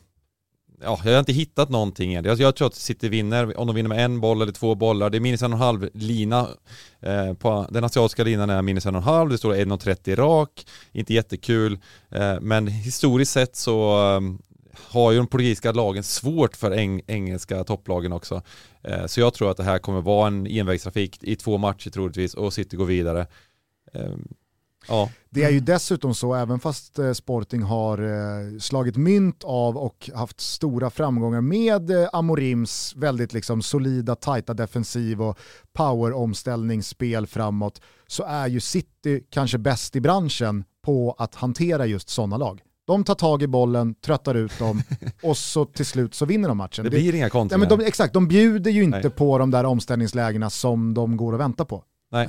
[0.83, 2.25] ja jag har inte hittat någonting än.
[2.25, 5.11] Jag, jag tror att City vinner, om de vinner med en boll eller två bollar,
[5.11, 6.49] det är minus en och en halv lina
[7.01, 10.67] eh, på den asiatiska linan är minus en och en halv, det står 1,30 rak,
[10.93, 11.79] inte jättekul,
[12.11, 14.21] eh, men historiskt sett så eh,
[14.91, 18.43] har ju de portugisiska lagen svårt för eng engelska topplagen också.
[18.83, 22.35] Eh, Så jag tror att det här kommer vara en envägstrafik i två matcher troligtvis
[22.35, 23.27] och City går vidare.
[23.93, 24.11] Eh,
[24.89, 29.77] Ja, Det är ju dessutom så, även fast eh, Sporting har eh, slagit mynt av
[29.77, 35.39] och haft stora framgångar med eh, Amorims väldigt liksom solida, tajta defensiv och
[35.73, 42.37] power-omställningsspel framåt, så är ju City kanske bäst i branschen på att hantera just sådana
[42.37, 42.63] lag.
[42.89, 44.83] De tar tag i bollen, tröttar ut dem
[45.23, 46.85] och så till slut så vinner de matchen.
[46.85, 47.69] Det blir inga ja, kontringar.
[47.69, 49.11] men de, Exakt, de bjuder ju inte Nej.
[49.11, 51.85] på de där omställningslägena som de går och väntar på.
[52.13, 52.29] Nej.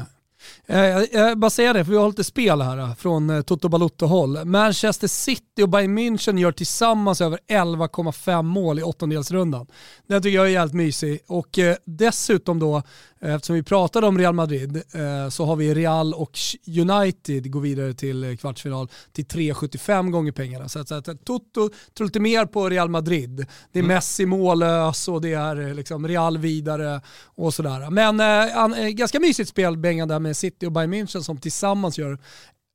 [0.65, 0.79] Eh,
[1.11, 4.45] Jag, bara säga det, för vi har lite spel här eh, från eh, Toto Balotto-håll.
[4.45, 9.67] Manchester City och Bayern München gör tillsammans över 11,5 mål i åttondelsrundan.
[10.07, 11.19] Den tycker jag är jävligt mysig.
[11.27, 12.83] Och dessutom då,
[13.21, 14.83] eftersom vi pratade om Real Madrid,
[15.31, 20.69] så har vi Real och United går vidare till kvartsfinal till 3,75 gånger pengarna.
[20.69, 23.45] Så att, så att Toto tror lite mer på Real Madrid.
[23.71, 27.89] Det är Messi mållös och det är liksom Real vidare och sådär.
[27.89, 28.19] Men
[28.57, 32.17] an, ganska mysigt spel Bengan där med City och Bayern München som tillsammans gör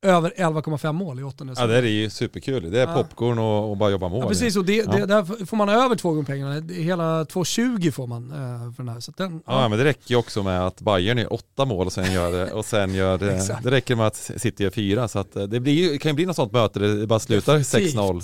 [0.04, 1.54] över 11,5 mål i åttonde.
[1.56, 2.70] Ja det är ju superkul.
[2.70, 2.94] Det är Ja.
[2.94, 4.20] popcorn och, och bara jobba mål.
[4.22, 4.92] Ja, precis, och det, Ja.
[4.92, 6.60] det, där får man över två gånger pengarna.
[6.60, 9.00] Det är Hela 2,20 får man eh, för den här.
[9.00, 11.92] Så den, Ja, men det räcker ju också med att Bayern gör åtta mål och
[11.92, 15.36] sen gör, och sen gör det, det räcker med att City gör fyra så att
[15.36, 17.94] eh, det, blir, det kan ju bli något sånt möte där det bara slutar Definitivt.
[17.96, 18.22] 6-0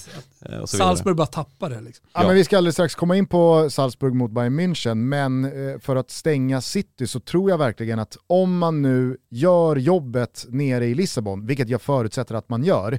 [0.60, 0.64] eh.
[0.64, 1.80] Salzburg bara tappar det.
[1.80, 2.06] Liksom.
[2.12, 2.26] Ja, Ja.
[2.26, 6.10] Men vi ska alldeles strax komma in på Salzburg mot Bayern München, men för att
[6.10, 11.46] stänga City så tror jag verkligen att om man nu gör jobbet nere i Lissabon,
[11.46, 12.98] vilket jag förutsätter att man gör,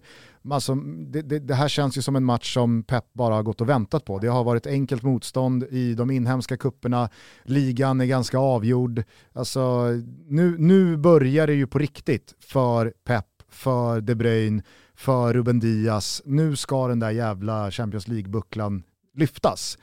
[0.50, 3.62] alltså, det, det, det här känns ju som en match som Pep bara har gått
[3.62, 4.20] och väntat på.
[4.20, 7.10] Det har varit enkelt motstånd i de inhemska kupperna,
[7.44, 9.04] ligan är ganska avgjord.
[9.34, 9.88] Alltså,
[10.28, 14.64] nu, nu börjar det ju på riktigt för Pep, för De Bruyne,
[14.96, 16.22] för Ruben Diaz.
[16.26, 19.78] Nu ska den där jävla Champions League-bucklan lyftas.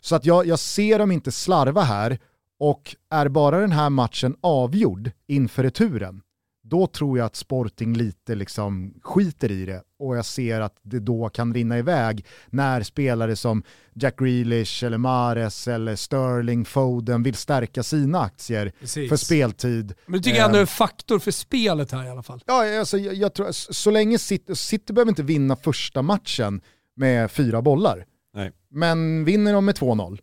[0.00, 2.18] Så att jag, jag ser dem inte slarva här
[2.60, 6.22] och är bara den här matchen avgjord inför returen,
[6.68, 10.98] då tror jag att Sporting lite liksom skiter i det och jag ser att det
[10.98, 13.62] då kan rinna iväg när spelare som
[13.94, 19.08] Jack Grealish eller Mares eller Sterling, Foden vill stärka sina aktier Precis.
[19.08, 19.94] för speltid.
[20.06, 22.42] Men det tycker jag ändå är Eh, en faktor för spelet här i alla fall.
[22.46, 26.60] Ja, alltså, jag, jag tror, så så länge City, City behöver inte vinna första matchen
[26.96, 28.52] med fyra bollar, Nej.
[28.70, 30.18] men vinner de med 2-0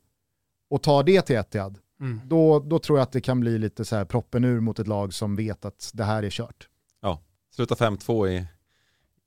[0.70, 2.22] och tar det till Etihad, Mm.
[2.26, 4.88] då, då tror jag att det kan bli lite så här proppen ur mot ett
[4.88, 6.68] lag som vet att det här är kört.
[7.56, 8.46] Sluta 5-2 i,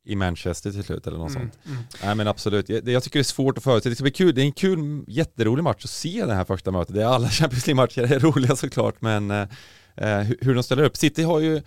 [0.05, 1.43] i Manchester till slut eller något Mm.
[1.51, 1.59] sånt.
[1.67, 1.79] Mm.
[2.05, 3.89] Nej men absolut, jag, jag tycker det är svårt att förutse.
[3.89, 6.71] Det ska bli kul, det är en kul, jätterolig match att se det här första
[6.71, 6.95] mötet.
[6.95, 9.49] Det är alla Champions League-matcher är roliga såklart, men eh,
[9.97, 10.97] eh, hur, hur de ställer upp.
[10.97, 11.63] City har ju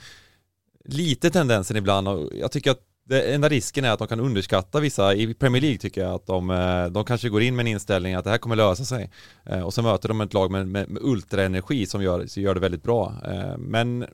[0.86, 4.80] lite tendensen ibland och jag tycker att det enda risken är att de kan underskatta
[4.80, 7.68] vissa, i Premier League tycker jag att de, eh, de kanske går in med en
[7.68, 9.12] inställning att det här kommer lösa sig.
[9.46, 12.54] Eh, Och så möter de ett lag med, med, med ultraenergi som gör, som gör
[12.54, 13.14] det väldigt bra.
[13.26, 14.06] Eh, Men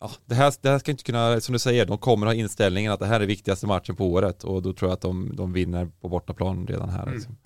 [0.00, 2.92] ja, det, här, det här ska inte kunna, som du säger, de kommer ha inställningen
[2.92, 5.52] att det här är viktigaste matchen på året och då tror jag att de, de
[5.52, 7.02] vinner på bortaplan redan här.
[7.02, 7.14] Mm.
[7.14, 7.36] Liksom.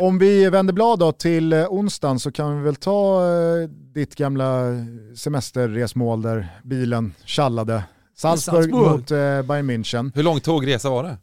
[0.00, 3.22] Om vi vänder blad då till onsdagen så kan vi väl ta
[3.94, 4.62] ditt gamla
[5.16, 7.84] semesterresmål där bilen tjallade.
[8.18, 8.90] Salzburg, Salzburg.
[8.90, 10.12] mot eh, Bayern München.
[10.14, 11.18] Hur lång tåg resa var det?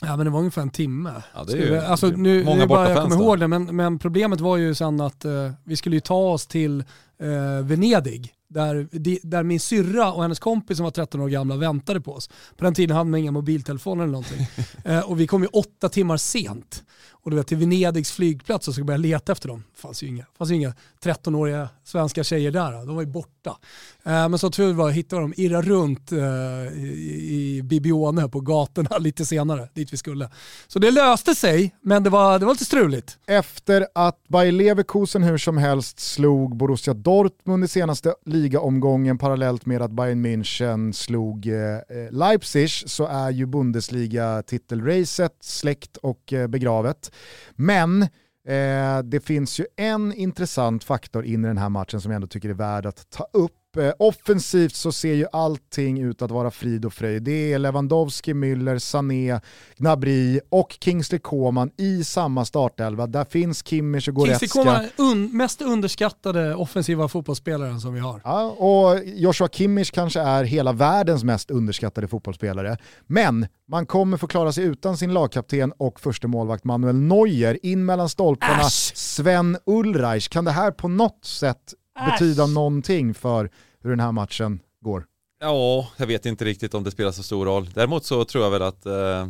[0.00, 1.22] Ja men det var ungefär en timme.
[1.34, 3.22] Ja, det är ju- alltså, nu, många nu är bara, jag kommer då.
[3.22, 6.46] ihåg det, men, men problemet var ju sen att eh, vi skulle ju ta oss
[6.46, 6.80] till
[7.22, 8.32] eh, Venedig.
[8.48, 8.88] Där,
[9.26, 12.28] där min syrra och hennes kompis som var 13 år gamla väntade på oss.
[12.56, 14.46] På den tiden hade man inga mobiltelefoner eller någonting.
[14.84, 16.82] eh, och vi kom ju åtta timmar sent.
[17.26, 19.64] Och du vet till Venedigs flygplats och ska börja leta efter dem.
[19.74, 22.86] Det fanns ju inga, fanns ju inga 13-åriga svenska tjejer där.
[22.86, 23.56] De var ju borta.
[24.04, 28.40] Eh, men så tur var hittade de, dem, irra runt eh, i, i Bibione på
[28.40, 30.30] gatorna lite senare, dit vi skulle.
[30.66, 33.18] Så det löste sig, men det var, det var lite struligt.
[33.26, 39.82] Efter att Bayer Leverkusen hur som helst slog Borussia Dortmund i senaste ligaomgången parallellt med
[39.82, 47.10] att Bayern München slog eh, eh Leipzig så är ju Bundesliga-titelracet släckt och eh, begravet.
[47.56, 48.02] Men
[48.48, 52.28] eh, det finns ju en intressant faktor in i den här matchen som jag ändå
[52.28, 53.52] tycker är värd att ta upp.
[53.78, 57.22] Eh, offensivt så ser ju allting ut att vara frid och fröjd.
[57.22, 59.40] Det är Lewandowski, Müller, Sané,
[59.76, 63.06] Gnabry och Kingsley Coman i samma startelva.
[63.06, 64.62] Där finns Kimmich och Kingsley Goretzka.
[64.62, 68.20] Coman är un, mest underskattade offensiva fotbollsspelaren som vi har.
[68.24, 72.78] Ja, och Joshua Kimmich kanske är hela världens mest underskattade fotbollsspelare.
[73.06, 77.58] Men man kommer få klara sig utan sin lagkapten och första målvakt Manuel Neuer.
[77.62, 78.96] In mellan stolparna Äsch!
[78.96, 80.28] Sven Ulreich.
[80.28, 81.74] Kan det här på något sätt
[82.10, 83.50] betyda någonting för
[83.82, 85.04] hur den här matchen går?
[85.40, 87.70] Ja, jag vet inte riktigt om det spelar så stor roll.
[87.74, 89.20] Däremot så tror jag väl att eh,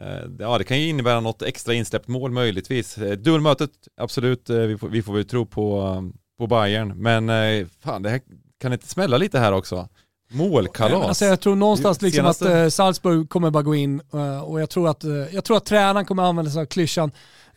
[0.00, 2.98] eh, ja, det kan ju innebära något extra insläppt mål möjligtvis.
[2.98, 7.02] Eh, Dubbelmötet, absolut, eh, vi får, vi får väl tro på, på Bayern.
[7.02, 8.20] Men eh, fan, det här
[8.60, 9.88] kan inte smälla lite här också.
[10.32, 11.06] Målkalas.
[11.08, 14.00] Alltså jag tror någonstans liksom Senaste- att Salzburg kommer bara gå in
[14.44, 17.10] och jag tror, att, jag tror att tränaren kommer använda sig av klyschan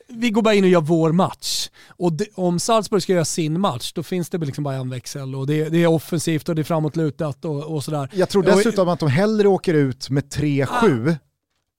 [0.08, 1.70] vi går bara in och gör vår match.
[1.88, 5.36] Och det, om Salzburg ska göra sin match, då finns det liksom bara en växel.
[5.36, 8.10] Och det, det är offensivt och det är framåtlutat och, och sådär.
[8.14, 11.16] Jag tror dessutom att de hellre åker ut med 3-7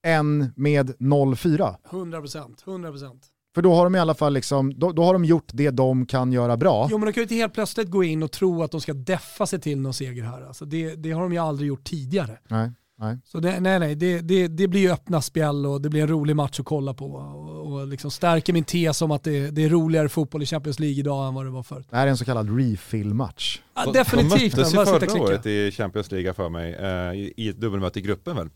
[0.07, 1.77] än med 0-4.
[1.91, 3.21] 100%, 100%.
[3.55, 6.07] För då har de i alla fall liksom, då, då har de gjort det de
[6.07, 6.89] kan göra bra.
[6.91, 8.93] Jo men de kan ju inte helt plötsligt gå in och tro att de ska
[8.93, 10.47] deffa sig till någon seger här.
[10.47, 12.39] Alltså det, det har de ju aldrig gjort tidigare.
[12.49, 13.19] Nej, nej.
[13.25, 16.09] Så det, nej, nej, det, det, det blir ju öppna spjäll och det blir en
[16.09, 17.07] rolig match att kolla på.
[17.07, 20.79] Och, och liksom stärker min tes om att det, det är roligare fotboll i Champions
[20.81, 21.87] League idag än vad det var förut.
[21.91, 23.61] Det här är en så kallad refill-match.
[23.75, 24.55] Ja, De- definitivt.
[24.55, 27.61] De möttes ju och förra året i Champions League för mig, eh, i i ett
[27.61, 28.49] dubbelmöte i gruppen väl?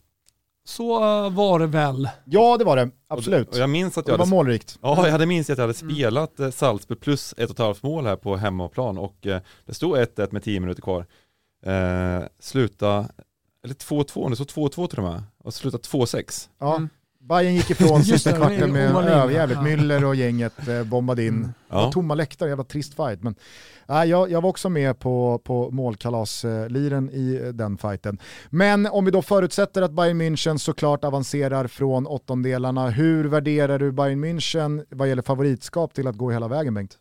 [0.64, 2.08] Så uh, var det väl.
[2.24, 3.48] Ja det var det, absolut.
[3.48, 4.78] Och jag minns att det jag var hade, målrikt.
[4.82, 5.94] ja, jag hade minst att jag hade Mm.
[5.94, 9.74] spelat eh, Salzburg plus ett och ett halvt mål här på hemmaplan och eh, det
[9.74, 11.06] stod 1-1 med 10 minuter kvar.
[11.66, 13.08] Eh, sluta,
[13.68, 16.48] eller 2-2, det stod 2-2 till och med, och sluta 2-6.
[16.58, 16.76] Ja.
[16.76, 16.88] Mm.
[17.20, 19.58] Bayern gick ifrån sista kvarten med överjävligt.
[19.62, 19.66] ja.
[19.68, 21.28] Müller och gänget eh, bombade in.
[21.28, 21.42] Mm.
[21.68, 21.92] Det var Ja.
[21.92, 23.22] tomma läktare, jävla trist fight.
[23.22, 23.34] Men,
[23.88, 28.18] nej, jag, jag var också med på, på målkalasliren i eh, den fighten.
[28.50, 33.92] Men om vi då förutsätter att Bayern München såklart avancerar från åttondelarna, hur värderar du
[33.92, 36.98] Bayern München vad gäller favoritskap till att gå hela vägen Bengt?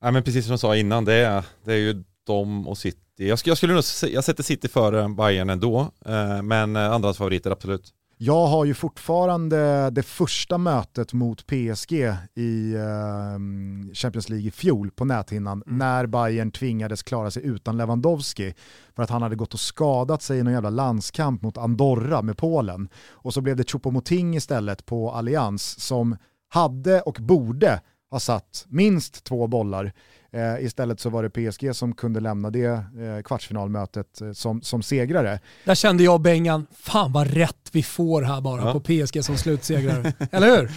[0.00, 2.98] Ja, men precis som jag sa innan, det är, det är ju de och City.
[3.16, 7.16] Jag, skulle- jag skulle nog jag sätter City före Bayern ändå, eh, men eh, andras
[7.18, 7.92] favoriter absolut.
[8.18, 11.92] Jag har ju fortfarande det första mötet mot PSG
[12.34, 15.78] i eh, Champions League i fjol på näthinnan Mm.
[15.78, 18.54] när Bayern tvingades klara sig utan Lewandowski
[18.96, 22.36] för att han hade gått och skadat sig i någon jävla landskamp mot Andorra med
[22.38, 22.88] Polen.
[23.08, 26.16] Och så blev det Choupo-Moting istället på Allians som
[26.48, 29.92] hade och borde ha satt minst två bollar.
[30.30, 34.82] Eh, istället så var det PSG som kunde lämna det eh, kvartsfinalmötet eh, som, som
[34.82, 35.40] segrare.
[35.64, 38.72] Där kände jag Bengan, fan vad rätt vi får här bara Ja.
[38.72, 40.12] på PSG som slutsegrare.
[40.30, 40.70] Eller hur?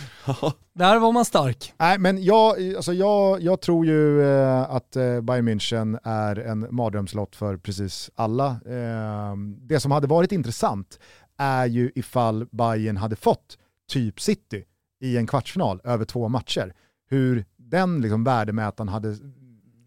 [0.74, 1.74] Där var man stark.
[1.78, 6.68] Nej, men jag, alltså jag, jag tror ju eh, att eh, Bayern München är en
[6.72, 8.48] mardrömslott för precis alla.
[8.48, 11.00] Eh, det som hade varit intressant
[11.38, 13.58] är ju ifall Bayern hade fått
[13.90, 14.64] typ City
[15.02, 16.74] i en kvartsfinal över två matcher.
[17.10, 19.18] Hur den liksom värdemätaren hade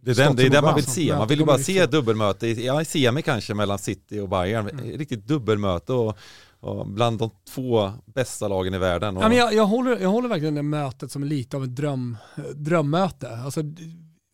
[0.05, 2.49] Det är, den, det är det man vill se, man vill ju bara se dubbelmöte,
[2.49, 4.99] ja i semi kanske mellan City och Bayern, Mm.
[4.99, 6.19] riktigt dubbelmöte och,
[6.61, 9.17] och bland de två bästa lagen i världen.
[9.17, 11.77] Och, Ja, men jag, jag, håller, jag håller verkligen det mötet som lite av ett
[11.77, 12.17] dröm,
[12.55, 13.29] drömmöte.
[13.37, 13.61] Alltså,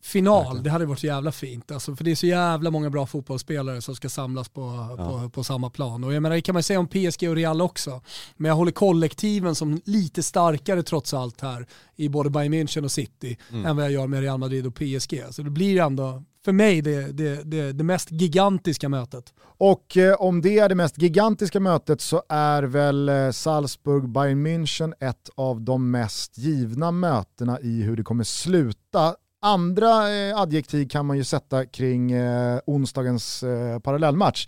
[0.09, 1.71] final, det hade varit så jävla fint.
[1.71, 4.61] Alltså, för det är så jävla många bra fotbollsspelare som ska samlas på,
[4.97, 5.05] Ja.
[5.23, 6.03] på, på samma plan.
[6.03, 8.01] Och jag menar, det kan man säga om PSG och Real också.
[8.37, 12.91] Men jag håller kollektiven som lite starkare trots allt här i både Bayern München och
[12.91, 13.65] City Mm.
[13.65, 15.23] än vad jag gör med Real Madrid och PSG.
[15.31, 19.33] Så det blir ändå, för mig, det, det, det, det mest gigantiska mötet.
[19.57, 24.93] Och eh, om det är det mest gigantiska mötet så är väl eh, Salzburg-Bayern München
[24.99, 29.15] ett av de mest givna mötena i hur det kommer sluta.
[29.41, 34.47] Andra eh, adjektiv kan man ju sätta kring eh, onsdagens eh, parallellmatch.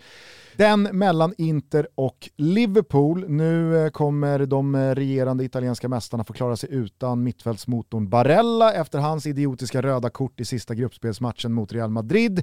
[0.56, 3.24] Den mellan Inter och Liverpool.
[3.28, 8.98] Nu eh, kommer de eh, regerande italienska mästarna få klara sig utan mittfältsmotorn Barella efter
[8.98, 12.42] hans idiotiska röda kort i sista gruppspelsmatchen mot Real Madrid.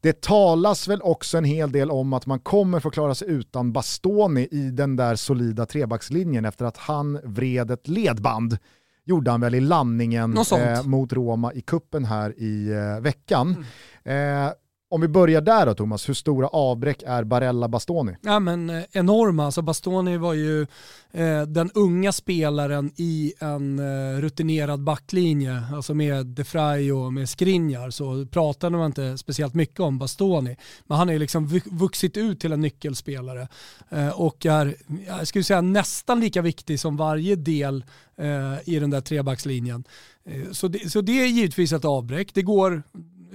[0.00, 3.72] Det talas väl också en hel del om att man kommer få klara sig utan
[3.72, 8.58] Bastoni i den där solida trebackslinjen efter att han vred ett ledband.
[9.06, 13.64] Gjorde han väl i landningen eh, mot Roma i kuppen här i eh, veckan.
[14.04, 14.52] Eh,
[14.88, 18.16] om vi börjar där då Thomas, hur stora avbräck är Barella Bastoni?
[18.22, 20.66] Ja men eh, enorma, alltså Bastoni var ju
[21.12, 27.28] eh, den unga spelaren i en eh, rutinerad backlinje, alltså med De Frey och med
[27.28, 30.56] Skriniar så pratade man inte speciellt mycket om Bastoni.
[30.84, 33.48] Men han har ju liksom vu- vuxit ut till en nyckelspelare
[33.90, 34.74] eh, och är,
[35.06, 37.84] jag skulle säga nästan lika viktig som varje del
[38.18, 39.84] Eh, i den där trebackslinjen.
[40.24, 42.34] Eh, så, det, så det är givetvis ett avbräck.
[42.34, 42.82] Det går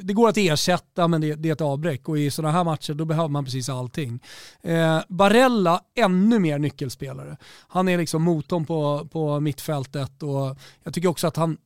[0.03, 2.93] det går att ersätta men det, det är ett avbräck och i sådana här matcher
[2.93, 4.19] då behöver man precis allting.
[4.61, 7.37] Eh, Barella, ännu mer nyckelspelare.
[7.67, 11.57] Han är liksom motorn på, på mittfältet och jag tycker också att han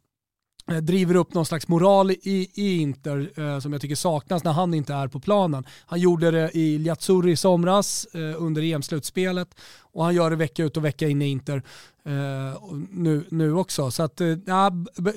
[0.72, 4.52] Eh, driver upp någon slags moral i, i Inter eh, som jag tycker saknas när
[4.52, 5.66] han inte är på planen.
[5.86, 10.64] Han gjorde det i Liazzurri i somras eh, under EM-slutspelet och han gör det vecka
[10.64, 11.64] ut och vecka in i Inter
[12.06, 13.92] eh, nu, nu också.
[13.92, 14.36] Så att, eh,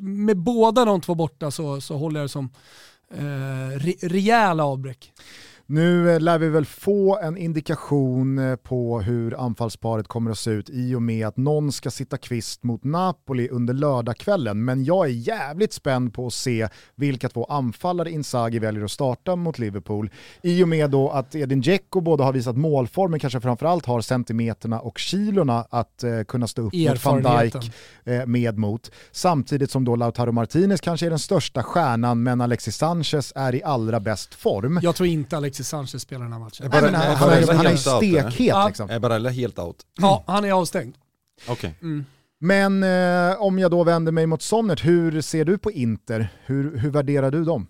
[0.00, 2.50] med båda de två borta så, så håller jag det som
[3.14, 5.12] eh, re- rejäla avbräck.
[5.70, 10.50] Nu eh, lär vi väl få en indikation eh, på hur anfallsparet kommer att se
[10.50, 14.64] ut i och med att någon ska sitta kvist mot Napoli under lördagskvällen.
[14.64, 19.36] Men jag är jävligt spänd på att se vilka två anfallare Inzaghi väljer att starta
[19.36, 20.10] mot Liverpool.
[20.42, 24.00] I och med då att Edin Dzeko både har visat målform men kanske framförallt har
[24.00, 27.22] centimeterna och kilorna att eh, kunna stå upp mot van.
[27.22, 27.72] Dijk
[28.04, 28.90] eh, med mot.
[29.12, 33.62] Samtidigt som då Lautaro Martinez kanske är den största stjärnan men Alexis Sanchez är i
[33.62, 34.80] allra bäst form.
[34.82, 36.68] Jag tror inte Alexis Alexis Sanchez spelar den här matchen.
[36.72, 38.66] Nej, men han, han, är, han är helt out, stekhet Ja.
[38.68, 38.90] liksom.
[38.90, 39.76] Är Barella helt out?
[40.00, 40.96] Ja, han är avstängd.
[41.48, 41.74] Okej.
[41.82, 42.04] Mm.
[42.40, 46.28] Men eh, om jag då vänder mig mot Sonnert, hur ser du på Inter?
[46.44, 47.66] Hur, hur värderar du dem?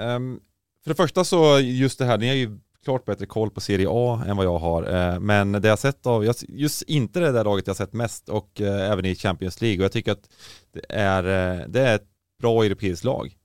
[0.00, 0.40] Ehm,
[0.84, 3.86] för det första så, just det här, ni har ju klart bättre koll på Serie
[3.90, 4.82] A än vad jag har.
[4.94, 8.60] Eh, men det jag sett av, just inte det där laget jag sett mest och
[8.60, 9.78] eh, även i Champions League.
[9.78, 10.28] Och jag tycker att
[10.72, 12.08] det är, eh, det är ett
[12.40, 13.36] bra europeiskt lag.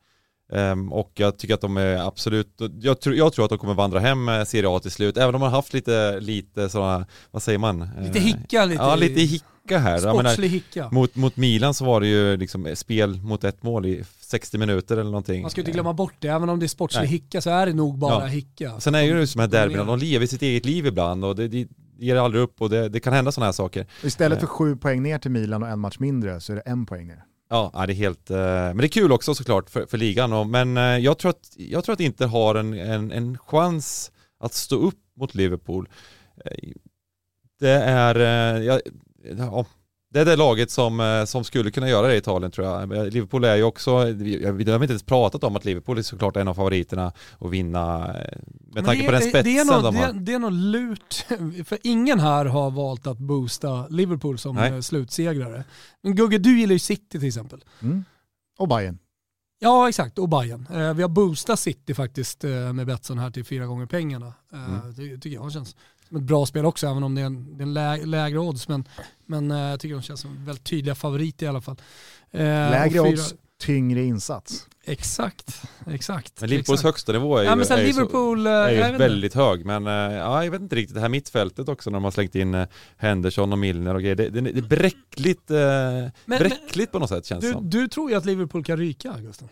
[0.54, 3.74] Ehm, och jag tycker att de är absolut, jag, tror- jag tror att de kommer
[3.74, 5.18] vandra hem med Serie A till slut.
[5.18, 7.90] Även om de har haft lite, lite sådana, vad säger man?
[8.02, 9.98] Lite Eh, hicka, lite, Ja, lite hicka här.
[9.98, 10.90] Sportslig hicka.
[10.92, 14.96] mot, mot Milan så var det ju liksom spel mot ett mål i 60 minuter
[14.98, 15.42] eller någonting.
[15.42, 17.10] Man ska inte glömma bort det, även om det är sportslig Nej.
[17.12, 18.26] hicka så är det nog bara Ja.
[18.26, 18.80] hicka.
[18.80, 21.48] Sen är ju det som här derbyna, de lever sitt eget liv ibland och det,
[21.48, 21.68] det
[22.00, 23.86] ger aldrig upp och det, det kan hända sådana här saker.
[24.04, 24.40] Istället Eh.
[24.40, 27.08] för sju poäng ner till Milan och en match mindre så är det en poäng
[27.08, 27.24] ner.
[27.50, 30.52] Ja, det är helt, eh, men det är kul också såklart för, för ligan.
[30.52, 34.54] Men eh, jag tror att, jag tror att Inter har en, en, en chans att
[34.54, 35.90] stå upp mot Liverpool.
[36.46, 36.70] Eh,
[37.60, 38.16] det är,
[38.60, 38.80] ja,
[39.38, 39.66] ja,
[40.10, 42.92] det är det laget som, eh, som skulle kunna göra det i Italien tror jag.
[42.98, 46.38] Eh, Liverpool är ju också, vi, har inte ens pratat om att Liverpool är såklart
[46.38, 49.66] en av favoriterna att vinna eh, med Men tanke på den det, spetsen det är
[49.66, 50.14] nog, de har.
[50.14, 51.14] det, det är nog lurt,
[51.66, 54.84] för ingen här har valt att boosta Liverpool som Nej.
[54.84, 55.64] slutsegrare.
[56.04, 57.64] Men Gugge, du gillar ju City till exempel.
[57.82, 58.06] Mm.
[58.58, 58.98] Och Bayern.
[59.60, 60.68] Ja exakt, och Bayern.
[60.74, 64.34] Eh, vi har boostat City faktiskt eh, med Betsson här till fyra gånger pengarna.
[64.54, 64.94] Eh, Mm.
[64.96, 65.76] Det tycker jag känns
[66.08, 68.40] som ett bra spel också, även om det är en, det är en lä, lägre
[68.40, 68.68] odds.
[68.68, 68.88] Men,
[69.26, 71.76] men eh, jag tycker de känns som väldigt tydliga favoriter i alla fall.
[72.32, 74.68] Eh, Lägre odds, tyngre insats.
[74.86, 76.42] Exakt, exakt.
[76.42, 76.86] Men Liverpools exakt.
[76.86, 78.88] högsta nivå är ju, Ja, men sen är ju så- Liverpool, eh, är ju vet
[78.88, 78.98] inte.
[78.98, 82.04] väldigt hög, men eh, ja, jag vet inte riktigt, det här mittfältet också när de
[82.04, 82.66] har slängt in
[82.98, 87.26] Henderson och Milner och grejer, det, det, det är bräckligt, eh, bräckligt på något sätt
[87.26, 87.70] känns det Du, som.
[87.70, 89.50] du tror ju att Liverpool kan ryka, Gustav.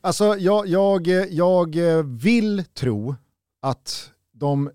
[0.00, 1.76] Alltså jag, jag, jag
[2.22, 3.14] vill tro
[3.62, 4.70] att de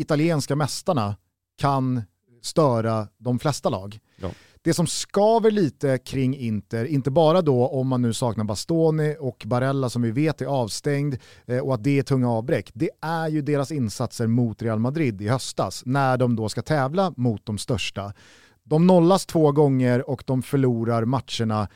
[0.00, 1.16] italienska mästarna
[1.58, 2.02] kan
[2.42, 3.98] störa de flesta lag.
[4.16, 4.30] Ja.
[4.62, 9.42] Det som skaver lite kring Inter, inte bara då om man nu saknar Bastoni och
[9.46, 13.28] Barella som vi vet är avstängd eh, och att det är tunga avbräck, det är
[13.28, 17.58] ju deras insatser mot Real Madrid i höstas när de då ska tävla mot de
[17.58, 18.12] största.
[18.62, 21.68] De nollas två gånger och de förlorar matcherna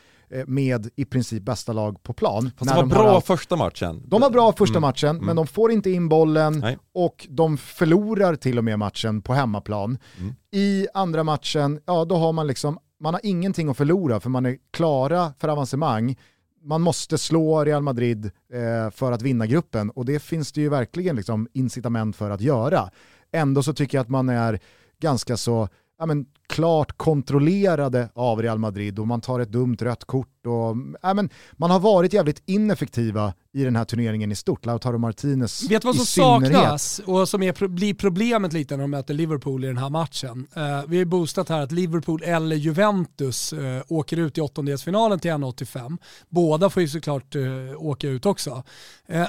[0.47, 2.51] med i princip bästa lag på plan.
[2.57, 4.03] Fast det var de bra allt- första matchen.
[4.07, 5.25] de var bra första Mm, matchen, mm.
[5.27, 6.79] men de får inte in bollen Nej.
[6.95, 9.99] och de förlorar till och med matchen på hemmaplan.
[10.21, 10.35] Mm.
[10.53, 14.47] I andra matchen, ja då har man liksom, man har ingenting att förlora för man
[14.47, 16.17] är klara för avancemang.
[16.63, 20.69] Man måste slå Real Madrid eh, för att vinna gruppen och det finns det ju
[20.69, 22.91] verkligen liksom incitament för att göra.
[23.33, 24.61] Ändå så tycker jag att man är
[25.01, 25.69] ganska så
[25.99, 30.47] ja, men, klart kontrollerade av Real Madrid och man tar ett dumt rött kort.
[30.47, 34.67] Och, ja, men, man har varit jävligt ineffektiva i den här turneringen i stort.
[34.67, 38.91] Lautaro Martinez Vet du vad som saknas och som är, blir problemet lite när de
[38.91, 40.47] möter Liverpool i den här matchen?
[40.57, 45.31] Eh, vi har boostat här att Liverpool eller Juventus eh, åker ut i åttondelsfinalen till
[45.31, 45.99] 1,85.
[46.29, 47.43] Båda får ju såklart eh,
[47.77, 48.63] åka ut också.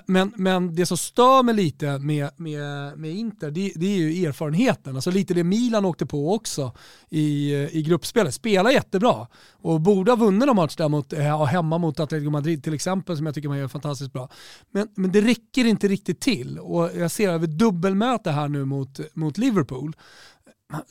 [0.06, 4.26] Men, men det som stör mig lite med, med, med Inter, det, det är ju
[4.26, 4.96] erfarenheten.
[4.96, 6.72] Alltså lite det Milan åkte på också
[7.10, 8.34] i, eh, i gruppspelet.
[8.34, 12.64] Spelar jättebra och borde ha vunnit någon match där mot, eh, hemma mot Atletico Madrid
[12.64, 14.30] till exempel som jag tycker man gör fantastiskt bra.
[14.72, 19.00] Men, men det räcker inte riktigt till och jag ser över dubbelmöte här nu mot,
[19.14, 19.96] mot Liverpool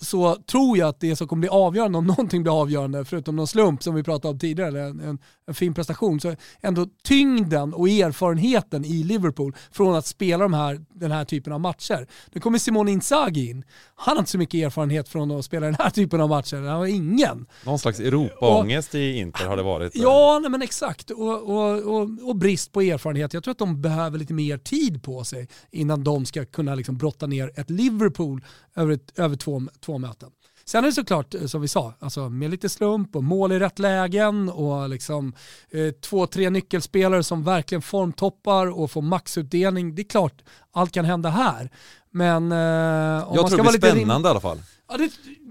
[0.00, 3.46] så tror jag att det som kommer bli avgörande, om någonting blir avgörande, förutom någon
[3.46, 6.86] slump som vi pratade om tidigare, eller en, en, en fin prestation, så är ändå
[7.02, 12.06] tyngden och erfarenheten i Liverpool från att spela de här, den här typen av matcher.
[12.32, 13.64] Nu kommer Simone Inzaghi in.
[13.94, 16.56] Han har inte så mycket erfarenhet från att spela den här typen av matcher.
[16.56, 17.46] Han har ingen.
[17.64, 19.92] Någon slags Europaångest i Inter har det varit.
[19.94, 21.10] Ja, nej men exakt.
[21.10, 23.34] Och, och, och, och brist på erfarenhet.
[23.34, 26.96] Jag tror att de behöver lite mer tid på sig innan de ska kunna liksom
[26.96, 28.44] brotta ner ett Liverpool
[28.76, 30.30] över, ett, över två, två möten.
[30.66, 33.58] Sen är det såklart, eh, som vi sa, alltså med lite slump och mål i
[33.58, 35.32] rätt lägen och liksom,
[35.70, 39.94] eh, två, tre nyckelspelare som verkligen formtoppar och får maxutdelning.
[39.94, 40.42] Det är klart,
[40.72, 41.70] allt kan hända här.
[42.10, 44.62] Men eh, om Jag man tror ska det blir spännande i alla fall.
[44.88, 45.10] Ja, det,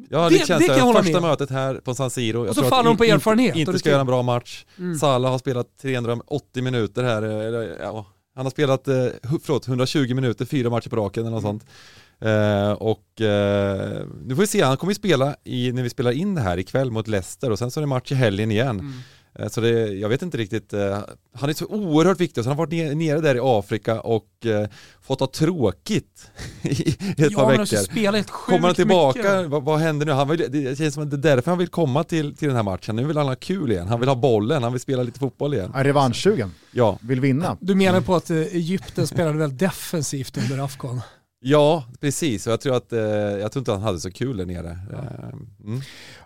[0.10, 1.30] Ja, Det- det, känns det kan jag hålla första med.
[1.30, 2.40] mötet här på San Siro.
[2.40, 4.66] Jag Och så faller de på erfarenhet, Inte det ska göra en bra match.
[4.78, 4.96] Mm.
[5.00, 7.22] Salah har spelat 380 minuter här.
[7.22, 8.06] eller, Ja,
[8.36, 8.96] han har spelat eh,
[9.44, 11.60] förlåt, 120 minuter, fyra matcher på raken eller något Mm.
[11.60, 11.72] sånt.
[12.22, 16.12] Eh, och eh, nu får vi se, han kommer ju spela i, när vi spelar
[16.12, 18.80] in det här ikväll mot Leicester och sen så är det match i helgen igen.
[18.80, 18.94] Mm.
[19.40, 20.74] Eh, Så det, jag vet inte riktigt,
[21.36, 24.28] han är så oerhört viktig, så han har varit nere där i Afrika och
[25.02, 28.24] fått ha tråkigt i ett Ja, par också veckor.
[28.24, 30.12] Kommer han tillbaka, vad, vad händer nu?
[30.12, 32.56] Han vill, det känns som att det är därför han vill komma till, till den
[32.56, 32.96] här matchen.
[32.96, 35.54] Nu vill han ha kul igen, han vill ha bollen, han vill spela lite fotboll
[35.54, 35.72] igen.
[35.76, 37.58] Revanschsugen, Ja, vill vinna.
[37.62, 41.02] Du menar på att Egypten spelade väldigt defensivt under Afghan?
[41.44, 42.48] Ja precis.
[42.48, 44.80] Och jag tror, att, eh, jag tror inte han hade så kul där nere.
[44.94, 45.82] Eh, Mm.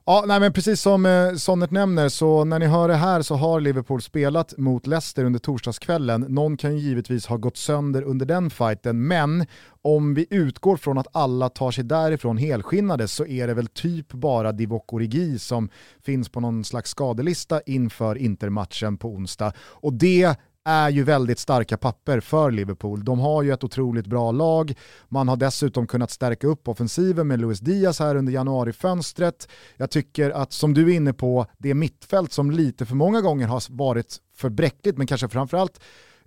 [0.05, 3.35] Ja, nej, men precis som eh, Sonnet nämner, så när ni hör det här så
[3.35, 6.21] har Liverpool spelat mot Leicester under torsdagskvällen.
[6.21, 9.45] Någon kan ju givetvis ha gått sönder under den fighten, men
[9.81, 14.13] om vi utgår från att alla tar sig därifrån helskinnade så är det väl typ
[14.13, 15.69] bara Divock Origi som
[16.05, 19.53] finns på någon slags skadelista inför Intermatchen på onsdag.
[19.59, 20.35] Och det
[20.67, 23.05] är ju väldigt starka papper för Liverpool.
[23.05, 24.73] De har ju ett otroligt bra lag.
[25.09, 29.47] Man har dessutom kunnat stärka upp offensiven med Luis Diaz här under januarifönstret.
[29.77, 33.47] Jag tycker att, som du är inne på, det mittfält som lite för många gånger
[33.47, 35.79] har varit för bräckligt, men kanske framförallt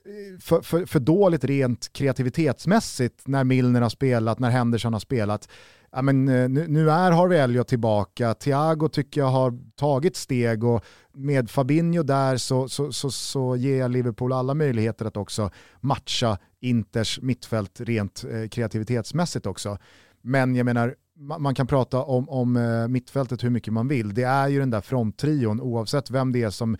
[0.04, 5.48] eh, för, för, för dåligt rent kreativitetsmässigt när Milner har spelat, när Henderson har spelat.
[5.92, 10.64] Ja, men, eh, nu, nu är Harvey Elliot tillbaka, Thiago tycker jag har tagit steg
[10.64, 10.84] och
[11.20, 15.50] med Fabinho där så, så, så, så ger jag Liverpool alla möjligheter att också
[15.80, 19.78] matcha Inters mittfält rent eh, kreativitetsmässigt också.
[20.22, 20.94] Men jag menar,
[21.38, 24.14] man kan prata om, om eh, mittfältet hur mycket man vill.
[24.14, 26.76] Det är ju den där fronttrion oavsett vem det är som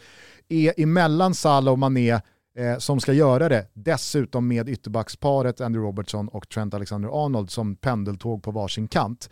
[0.49, 2.11] är emellan Salah och Mané
[2.57, 3.67] eh, som ska göra det.
[3.75, 9.31] Dessutom med ytterbacksparet Andrew Robertson och Trent Alexander-Arnold som pendeltåg på varsin kant.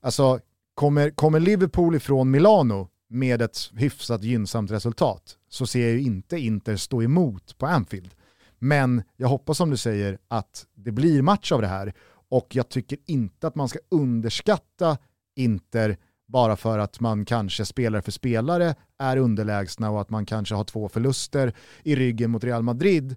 [0.00, 0.40] Alltså,
[0.74, 6.38] kommer, kommer Liverpool ifrån Milano med ett hyfsat gynnsamt resultat så ser jag ju inte
[6.38, 8.14] Inter stå emot på Anfield.
[8.58, 11.94] Men jag hoppas som du säger att det blir match av det här
[12.30, 14.98] och jag tycker inte att man ska underskatta
[15.36, 15.96] Inter
[16.26, 20.64] bara för att man kanske spelare för spelare är underlägsna och att man kanske har
[20.64, 21.52] två förluster
[21.82, 23.16] i ryggen mot Real Madrid.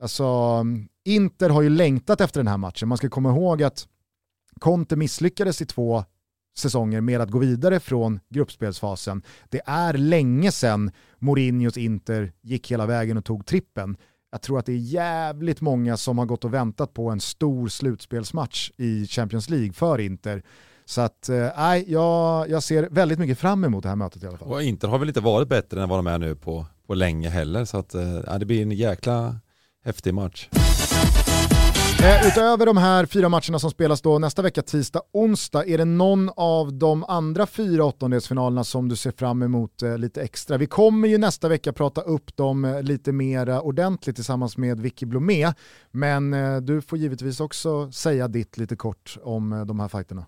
[0.00, 0.64] Alltså,
[1.04, 2.88] Inter har ju längtat efter den här matchen.
[2.88, 3.88] Man ska komma ihåg att
[4.58, 6.04] Conte misslyckades i två
[6.58, 9.22] säsonger med att gå vidare från gruppspelsfasen.
[9.48, 13.96] Det är länge sedan Mourinhos Inter gick hela vägen och tog trippen.
[14.32, 17.68] Jag tror att det är jävligt många som har gått och väntat på en stor
[17.68, 20.42] slutspelsmatch i Champions League för Inter.
[20.84, 24.38] Så att, eh, jag, jag ser väldigt mycket fram emot det här mötet i alla
[24.38, 24.48] fall.
[24.48, 27.28] Och Inter har väl inte varit bättre än vad de är nu på, på länge
[27.28, 27.64] heller.
[27.64, 29.36] Så att, eh, det blir en jäkla
[29.84, 30.48] häftig match.
[32.04, 35.84] Eh, utöver de här fyra matcherna som spelas då nästa vecka, tisdag, onsdag, är det
[35.84, 40.56] någon av de andra fyra åttondelsfinalerna som du ser fram emot eh, lite extra?
[40.56, 45.06] Vi kommer ju nästa vecka prata upp dem eh, lite mer ordentligt tillsammans med Vicky
[45.06, 45.52] Blomé,
[45.90, 50.26] men eh, du får givetvis också säga ditt lite kort om eh, de här fighterna.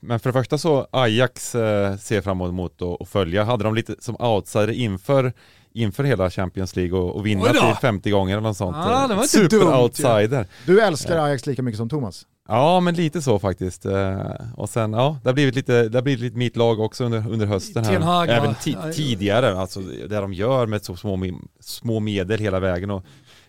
[0.00, 3.44] Men för det första så Ajax eh, ser fram emot att följa.
[3.44, 5.32] Hade de lite som outsider inför,
[5.74, 7.52] inför hela Champions League och, och vinna då.
[7.52, 8.76] till 50 gånger eller något sånt.
[8.80, 10.46] Ja, det var inte Super dumt, outsider.
[10.66, 12.26] Du älskar Ajax lika mycket som Thomas.
[12.48, 13.86] Ja men lite så faktiskt.
[13.86, 14.20] Eh,
[14.56, 17.30] Och sen ja, det har blivit lite, det har blivit lite mitt lag också under,
[17.30, 17.92] under hösten här.
[18.30, 21.18] Även ti- tidigare, alltså det de gör med så små,
[21.60, 23.04] små medel hela vägen och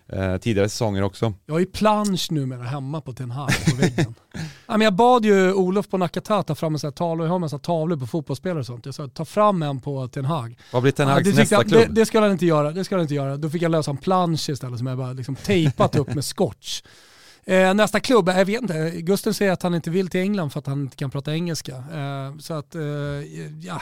[0.07, 1.33] eh, tidigare säsonger också.
[1.45, 4.15] Jag har ju plansch numera hemma på Ten Hag på väggen.
[4.67, 7.29] ja, men jag bad ju Olof på Nakata ta fram en sån här tavla, jag
[7.29, 8.85] har en massa tavlor på fotbollsspelare och sånt.
[8.85, 10.57] Jag sa ta fram en på Ten Hag.
[10.73, 11.81] Vad blir Ten Ja, Hags tyckte nästa jag, klubb?
[11.87, 13.37] det, det skulle han inte göra, det skulle han inte göra.
[13.37, 16.81] Då fick jag lösa en plansch istället som jag bara liksom tejpat upp med scotch.
[17.45, 20.59] Eh, nästa klubb, jag vet inte, Gusten säger att han inte vill till England för
[20.59, 21.75] att han inte kan prata engelska.
[21.75, 22.81] Eh, så att, eh,
[23.61, 23.81] ja.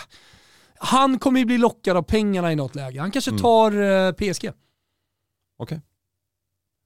[0.84, 3.00] Han kommer ju bli lockad av pengarna i något läge.
[3.00, 3.42] Han kanske Mm.
[3.42, 4.52] tar eh, PSG.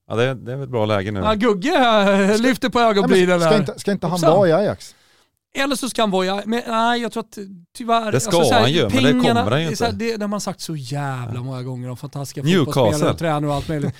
[0.08, 1.20] Ja det, det är väl ett bra läge nu.
[1.20, 1.74] Ja, Gugge
[2.32, 3.58] eh, lyfter på ögonbrynen men ska, där.
[3.58, 4.94] inte, ska inte han vara i Ajax?
[5.58, 7.38] Eller så ska han vara, men nej jag tror att
[7.76, 8.12] tyvärr.
[8.12, 9.92] Det ska så här, han ju, men det kommer han ju det är så här,
[9.92, 10.04] inte.
[10.04, 13.56] Det, det har man sagt så jävla många gånger om fantastiska fotbollsspelare och tränare och
[13.56, 13.94] allt möjligt.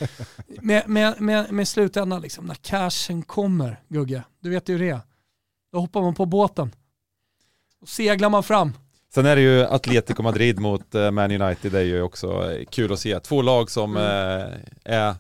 [0.47, 5.01] med, med, med, med slutändan liksom, när cashen kommer, Gugge, du vet ju det.
[5.73, 6.71] Då hoppar man på båten.
[7.83, 8.73] Och seglar man fram.
[9.15, 12.65] Sen är det ju Atletico Madrid mot eh, Man United, det är ju också eh,
[12.71, 13.21] kul att se.
[13.21, 14.53] Två lag som Mm.
[14.85, 15.15] är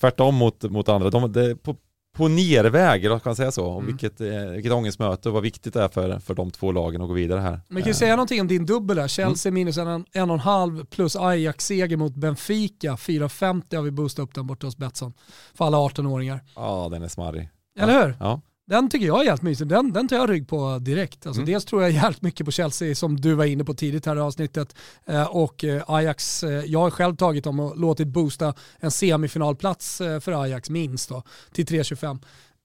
[0.00, 1.10] tvärtom mot, mot andra.
[1.10, 1.76] De, är på,
[2.16, 3.72] på nerväg, kan man säga så?
[3.72, 3.86] Mm.
[3.86, 7.08] vilket, eh, vilket ångestmöte och vad viktigt det är för, för de två lagen att
[7.08, 7.60] gå vidare här.
[7.68, 9.08] Man kan Eh, säga någonting om din dubbel där.
[9.08, 12.94] Chelsea minus en, en och en halv plus Ajax-seger mot Benfica.
[12.94, 15.12] 4,50 har vi boostat upp den borta hos Betsson.
[15.54, 16.40] För alla 18-åringar.
[16.56, 17.48] Ja, den är smarrig.
[17.78, 18.16] Eller hur?
[18.20, 18.40] Ja.
[18.66, 19.66] Den tycker jag är helt mysig.
[19.66, 21.26] Den, den tar jag rygg på direkt.
[21.26, 21.52] Alltså Mm.
[21.52, 24.20] Dels tror jag jävligt mycket på Chelsea som du var inne på tidigt här i
[24.20, 24.74] avsnittet.
[25.06, 30.00] Eh, och eh, Ajax, eh, jag har själv tagit dem och låtit boosta en semifinalplats
[30.00, 32.18] eh, för Ajax minst då, till 3,25.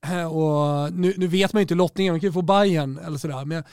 [0.08, 3.18] Eh, och nu, nu vet man ju inte lottningen, man kan ju få Bayern eller
[3.18, 3.46] sådär.
[3.46, 3.64] Men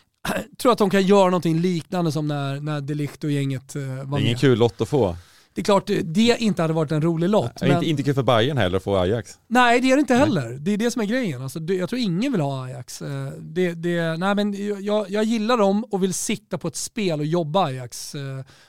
[0.58, 3.88] tror att de kan göra någonting liknande som när, när Delict och gänget eh, var
[3.88, 4.20] Det är med.
[4.22, 5.16] ingen kul lott att få.
[5.54, 7.52] Det är klart det inte hade varit en rolig lott.
[7.60, 9.38] Nej, men, inte, inte kul för Bayern heller att få Ajax.
[9.46, 10.58] nej det är det inte heller.
[10.60, 11.42] Det är det som är grejen.
[11.42, 13.02] Alltså, det, jag tror ingen vill ha Ajax.
[13.02, 17.20] Eh, Det, det, nej, men jag, jag gillar dem och vill sitta på ett spel
[17.20, 18.14] och jobba Ajax.
[18.14, 18.20] Eh,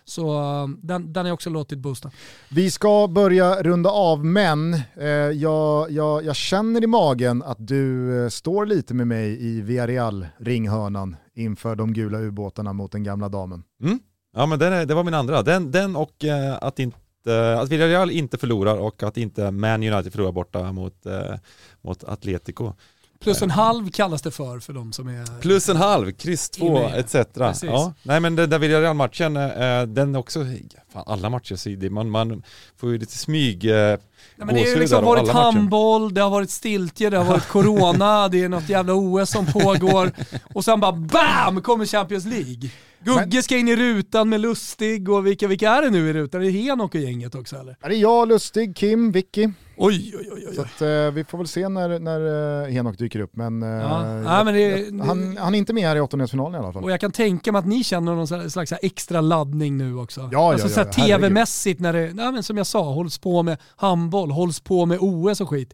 [0.03, 2.11] Så eh, den, den har jag också låtit boosta.
[2.49, 4.79] Vi ska börja runda av, men
[5.33, 11.75] jag, jag, jag känner i magen att du står lite med mig i Villarreal-ringhörnan inför
[11.75, 13.63] de gula ubåtarna mot den gamla damen.
[13.83, 13.99] Mm.
[14.36, 15.41] Ja men den är, det var min andra.
[15.41, 20.11] Den, den och eh, att, inte, att Villarreal inte förlorar och att inte Man United
[20.11, 21.36] förlorar borta mot, eh,
[21.81, 22.73] mot Atletico.
[23.19, 25.41] Plus en halv kallas det för, för de som är...
[25.41, 27.15] Plus en halv, kryss två etc.
[27.33, 27.63] Precis.
[27.63, 27.93] Ja.
[28.03, 30.45] Nej men den där Villarreal-matchen, eh, den också,
[30.93, 32.43] fan, alla matcher, så det, man, man
[32.77, 33.75] får ju lite smyg eh,
[34.38, 35.43] Ja, men det har ju liksom varit alla matcher.
[35.43, 39.45] handboll, det har varit stiltje, det har varit corona, det är något jävla OS som
[39.45, 40.11] pågår.
[40.53, 42.69] Och sen bara BAM kommer Champions League.
[43.06, 46.41] Gugge ska in i rutan med Lustig och vilka, vilka är det nu i rutan?
[46.41, 47.78] Är det Henok och gänget också eller?
[47.82, 49.49] Är det jag, Lustig, Kim, Vicky?
[49.78, 50.45] Oj, oj, oj.
[50.49, 50.56] oj.
[50.56, 53.70] Så att, eh, vi får väl se när, när eh, Henok dyker upp, men, eh,
[53.70, 54.08] Ja.
[54.08, 56.84] jag- Ja, men det- han, han är inte med här i åttondelsfinalen i alla fall.
[56.84, 60.30] Och jag kan tänka mig att ni känner någon slags slags extra laddning nu också.
[60.32, 61.20] Ja, alltså ja, ja, herregud.
[61.22, 64.97] tv-mässigt när det, nej, men som jag sa, hålls på med handboll, hålls på med
[65.01, 65.74] OS och skit.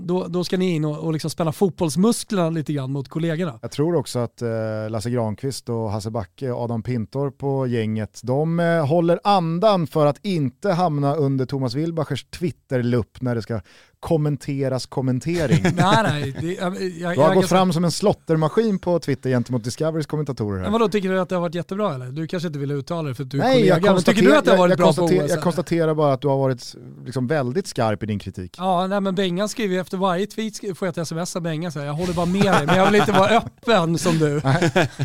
[0.00, 3.58] Då, då ska ni in och, och liksom spänna fotbollsmusklerna lite grann mot kollegorna.
[3.62, 4.48] Jag tror också att eh,
[4.90, 10.06] Lasse Granqvist och Hasse Backe och Adam Pintor på gänget, de eh, håller andan för
[10.06, 13.60] att inte hamna under Thomas Wilbachers Twitterlupp när det ska
[14.00, 15.62] kommenteras kommentering.
[15.62, 16.34] nej, nej.
[16.40, 20.06] Det, jag, jag, Du har jag, gått fram som en slottermaskin på Twitter gentemot Discoverys
[20.06, 20.70] kommentatorer Men här.
[20.70, 22.06] vadå, tycker du att det har varit jättebra eller?
[22.06, 23.92] Du kanske inte ville uttala det för att du är Nej, kollega.
[23.92, 25.30] men tycker du att det har varit bra jag, på konstaterar, OS?
[25.30, 26.74] jag konstaterar bara att du har varit
[27.04, 28.54] liksom, väldigt skarp i din kritik.
[28.58, 31.72] Ja, nej, men Bengan skriver ju efter varje tweet får jag ett sms av Bengan
[31.74, 34.28] jag håller bara med dig, men jag vill inte vara öppen som du.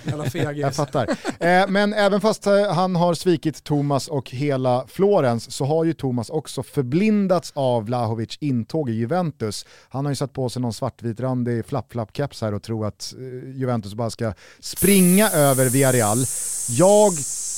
[0.05, 0.61] Jävla fegis.
[0.61, 1.07] Jag fattar.
[1.39, 5.93] Eh, men även fast eh, han har svikit Thomas och hela Florens så har ju
[5.93, 9.65] Thomas också förblindats av Vlahovic intåg i Juventus.
[9.89, 13.93] Han har ju satt på sig någon svartvitrandig flapp-flapp-keps här och tror att eh, Juventus
[13.93, 16.17] bara ska springa över Villarreal.
[16.69, 17.13] Jag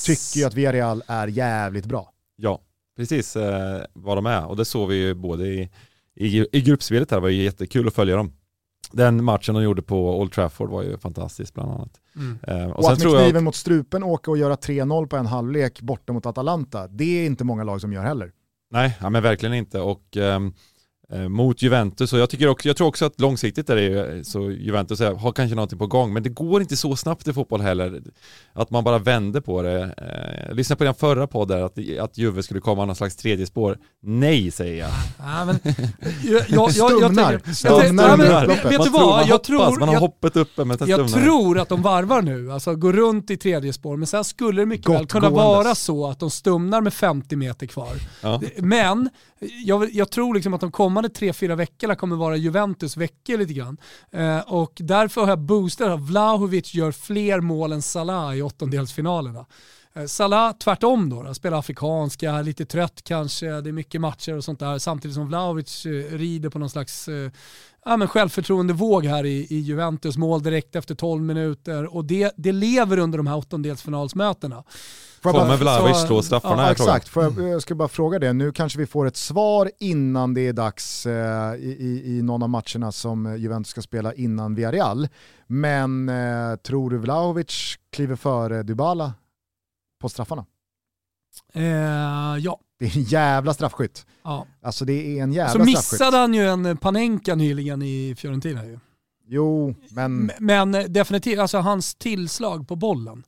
[0.06, 2.12] tycker ju att Villarreal är jävligt bra.
[2.36, 2.62] Ja,
[2.98, 5.70] precis eh, vad de är och det såg vi ju både i,
[6.16, 8.32] i, i gruppspelet här, det var ju jättekul att följa dem.
[8.92, 12.02] Den matchen de gjorde på Old Trafford var ju fantastisk bland annat.
[12.16, 12.38] Mm.
[12.48, 16.14] Eh, Och, att med kniven mot strupen åka och göra 3-0 på en halvlek borta
[16.14, 18.32] mot Atalanta, det är inte många lag som gör heller.
[18.72, 19.80] Nej, ja, men verkligen inte.
[19.80, 20.40] Och eh,
[21.30, 24.52] mot Juventus, och jag, tycker också, jag tror också att långsiktigt är det ju, så
[24.52, 28.02] Juventus har kanske någonting på gång, men det går inte så snabbt i fotboll heller.
[28.54, 29.82] Att man bara vänder på det.
[29.82, 33.46] Eh, jag lyssnade på den förra podden, att, att Juve skulle komma någon slags tredje
[33.46, 33.78] spår.
[34.02, 34.90] Nej, säger jag.
[35.18, 35.60] Ja, men,
[36.24, 37.42] jag, jag, jag, jag, Stumnar.
[37.46, 38.70] jag Stumnar ja.
[38.70, 39.28] Vet du vad?
[39.28, 42.94] Jag tror, man har hoppet uppe men jag tror att de varvar nu, alltså går
[42.94, 45.66] runt i tredje spår, men sen skulle det mycket väl Gott kunna gåendes.
[45.66, 47.94] vara så att de stumnar med 50 meter kvar.
[48.22, 48.42] Ja.
[48.58, 49.10] Men
[49.66, 53.54] jag, jag tror liksom att de kommande tre, fyra veckorna kommer vara Juventus veckor lite
[53.54, 53.78] grann.
[54.12, 59.46] Eh, och därför har jag boostat att Vlahovic gör fler mål än Salah i åttondelsfinalerna.
[59.94, 64.44] Eh, Salah tvärtom då, då, spelar afrikanska, lite trött kanske, det är mycket matcher och
[64.44, 64.78] sånt där.
[64.78, 67.32] Samtidigt som Vlahovic eh, rider på någon slags eh,
[67.86, 72.52] ja, men självförtroendevåg här i, i Juventus, mål direkt efter 12 minuter och det, det
[72.52, 74.64] lever under de här åttondelsfinalsmötena.
[75.34, 76.72] Jag Kommer Vlahovic så- slå straffarna Ja, jag.
[76.72, 78.34] exakt, Får jag, jag ska bara fråga det.
[78.34, 82.50] Nu kanske vi får ett svar innan det är dags eh, i, i, någon av
[82.50, 85.08] matcherna som Juventus ska spela innan Villarreal.
[85.48, 89.14] Men eh, tror du Vlahovic kliver före Dybala
[90.02, 90.46] på straffarna?
[91.54, 91.64] Eh,
[92.40, 92.60] ja.
[92.80, 94.06] Det är en jävla straffskytt.
[94.24, 94.46] ja.
[94.62, 95.78] Alltså det är en jävla Så straffskytt.
[95.78, 98.80] missade han ju en Panenka nyligen i Fiorentina ju.
[99.28, 103.24] Jo, men Men definitivt, alltså hans tillslag på bollen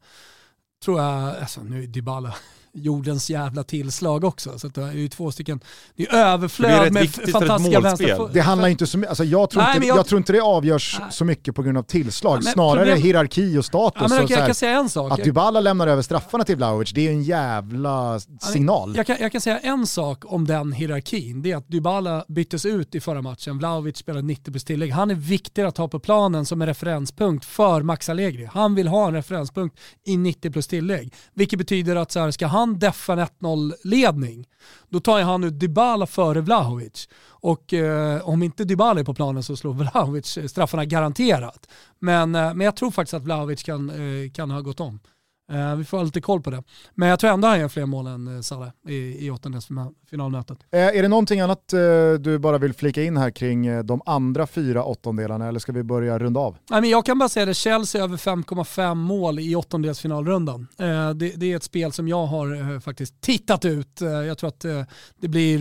[0.83, 2.35] tror jag, alltså nu är Dybala
[2.77, 4.59] jordens jävla tillslag också.
[4.59, 5.59] Så att det är ju två stycken,
[5.95, 8.07] det är Det är överflöd med fantastiska målspel.
[8.07, 8.29] vänster.
[8.33, 9.97] det handlar inte så mycket, alltså jag, tror Nej, inte, jag...
[9.97, 11.07] jag- tror inte det avgörs Nej.
[11.11, 14.01] så mycket på grund av tillslag, men snarare problem- hierarki och status.
[14.01, 15.11] Ja, men och jag, så jag kan säga en sak.
[15.11, 18.93] att Dybala lämnar över straffarna till Vlahovic, det är en jävla signal.
[18.95, 21.41] Jag kan, jag kan säga en sak om den hierarkin.
[21.41, 23.57] Det är att Dybala byttes ut i förra matchen.
[23.57, 24.91] Vlahovic spelade 90 plus tillägg.
[24.91, 28.49] Han är viktig att ha på planen som en referenspunkt för Max Allegri.
[28.53, 31.13] Han vill ha en referenspunkt i 90 plus tillägg.
[31.33, 34.47] Vilket betyder att så här, ska han deffa en 1-0-ledning,
[34.89, 37.09] då tar ju han ut Dybala före Vlahovic.
[37.27, 41.69] Och eh, om inte Dybala är på planen så slår Vlahovic eh, straffarna garanterat.
[41.99, 44.99] Men, eh, men jag tror faktiskt att Vlahovic kan, eh, kan ha gått om.
[45.51, 46.63] Eh, vi får ha lite koll på det.
[46.95, 50.57] Men jag tror ändå han gör fler mål än eh, Salah i, i åttondelsfinalmötet.
[50.71, 51.73] Eh, är det någonting annat
[52.19, 56.19] du bara vill flika in här kring de andra fyra åttondelarna eller ska vi börja
[56.19, 56.57] runda av?
[56.69, 60.67] Nej, men jag kan bara säga det, Chelsea över 5,5 mål i åttondelsfinalrundan.
[61.15, 64.01] Det, det, är ett spel som jag har faktiskt tittat ut.
[64.01, 64.65] Jag tror att
[65.19, 65.59] det, blir,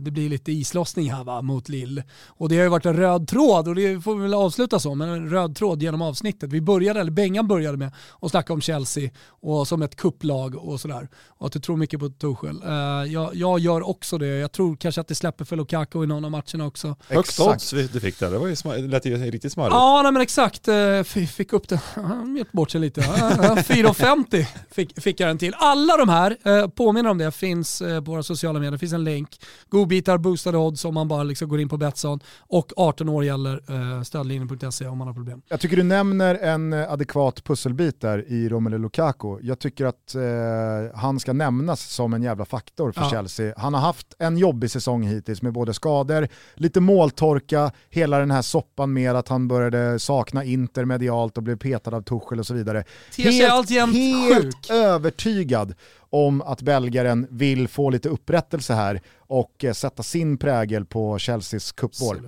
[0.00, 2.04] det blir lite islossning här va, mot Lille.
[2.26, 4.94] Och det har ju varit en röd tråd och det får vi väl avsluta så,
[4.94, 6.52] men en röd tråd genom avsnittet.
[6.52, 9.07] Vi började, eller Bengan började med att snacka om Chelsea
[9.40, 11.08] och som ett kupplag och sådär.
[11.28, 12.62] Och att du tror mycket på Tuchel.
[12.66, 12.72] Uh,
[13.12, 14.26] jag, jag, gör också det.
[14.26, 16.96] Jag tror kanske att det släpper för Lukaku i någon av matcherna också.
[17.08, 19.74] Högst odds du fick där, det, var ju smar- det lät ju riktigt smarrigt.
[19.74, 20.68] Ja, nej, men exakt.
[20.68, 23.00] Uh, fick upp det, han gett bort sig lite.
[23.38, 25.54] Uh, 4,50 fick, fick jag den till.
[25.56, 28.72] Alla de här, uh, påminner om det, finns uh, på våra sociala medier.
[28.72, 29.40] Det finns en länk.
[29.68, 32.20] Godbitar, boostade odds om man bara liksom går in på Betsson.
[32.38, 35.42] Och 18 år gäller uh, stödlinjen.se om man har problem.
[35.48, 38.97] Jag tycker du nämner en adekvat pusselbit där i Romelu Lukaku.
[39.42, 43.10] Jag tycker att eh, han ska nämnas som en jävla faktor för ja.
[43.10, 43.54] Chelsea.
[43.56, 48.42] Han har haft en jobbig säsong hittills med både skador, lite måltorka, hela den här
[48.42, 52.54] soppan med att han började sakna Inter medialt och blev petad av Tuchel och så
[52.54, 52.84] vidare.
[53.16, 54.70] Helt, helt sjuk.
[54.70, 55.74] övertygad
[56.10, 61.72] om att belgaren vill få lite upprättelse här och eh, sätta sin prägel på Chelseas
[61.72, 62.20] cupvår.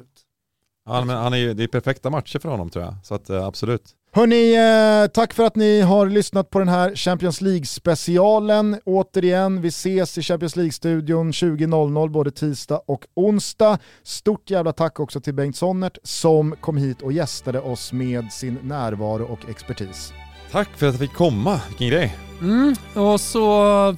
[0.86, 3.30] Ja, men han är ju, det är perfekta matcher för honom tror jag, så att,
[3.30, 3.94] eh, absolut.
[4.12, 8.80] Hörni, eh, tack för att ni har lyssnat på den här Champions League-specialen.
[8.84, 13.78] Återigen, vi ses i Champions League-studion 20.00 både tisdag och onsdag.
[14.02, 18.58] Stort jävla tack också till Bengt Sonnert som kom hit och gästade oss med sin
[18.62, 20.12] närvaro och expertis.
[20.52, 22.16] Tack för att jag fick komma, vilken grej.
[22.40, 23.42] Mm, och så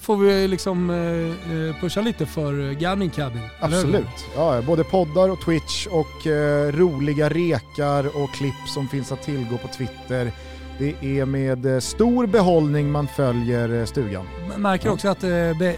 [0.02, 3.42] får vi liksom eh, eh pusha lite för Gaming Cabin.
[3.60, 4.06] Absolut.
[4.36, 9.58] Ja, både poddar och Twitch och eh, roliga rekar och klipp som finns att tillgå
[9.58, 10.32] på Twitter.
[10.78, 14.26] Det är med eh, stor behållning man följer eh, stugan.
[14.48, 15.30] Man märker också att eh,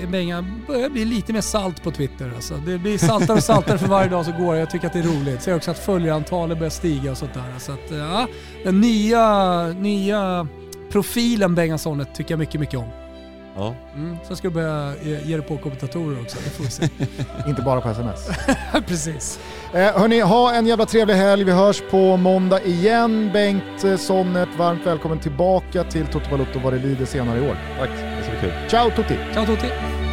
[0.08, 2.32] Benga börjar bli lite mer salt på Twitter.
[2.34, 2.54] Alltså.
[2.66, 4.56] Det blir saltare och saltare för varje dag som går.
[4.56, 5.42] Jag tycker att det är roligt.
[5.42, 7.58] Ser också att följarantalet börjar stiga och sånt där.
[7.58, 8.26] Så att, ja,
[8.64, 10.48] den nya, nya
[10.94, 12.88] profilen Bengassonet tycker jag mycket, mycket om.
[13.56, 13.74] Ja.
[13.94, 16.88] Mm, sen ska du börja ge dig på kommentatorer också, det får vi se.
[17.48, 18.28] Inte bara på sms.
[18.86, 19.40] Precis.
[19.72, 21.44] Eh, hörni, ha en jävla trevlig helg.
[21.44, 23.30] Vi hörs på måndag igen.
[23.32, 27.56] Bengt eh, Sonnet, varmt välkommen tillbaka till Toto Balotto vad det lider senare i år.
[27.78, 28.70] Tack, det ska bli kul.
[28.70, 29.18] Ciao tutti!
[29.32, 30.03] Ciao tutti!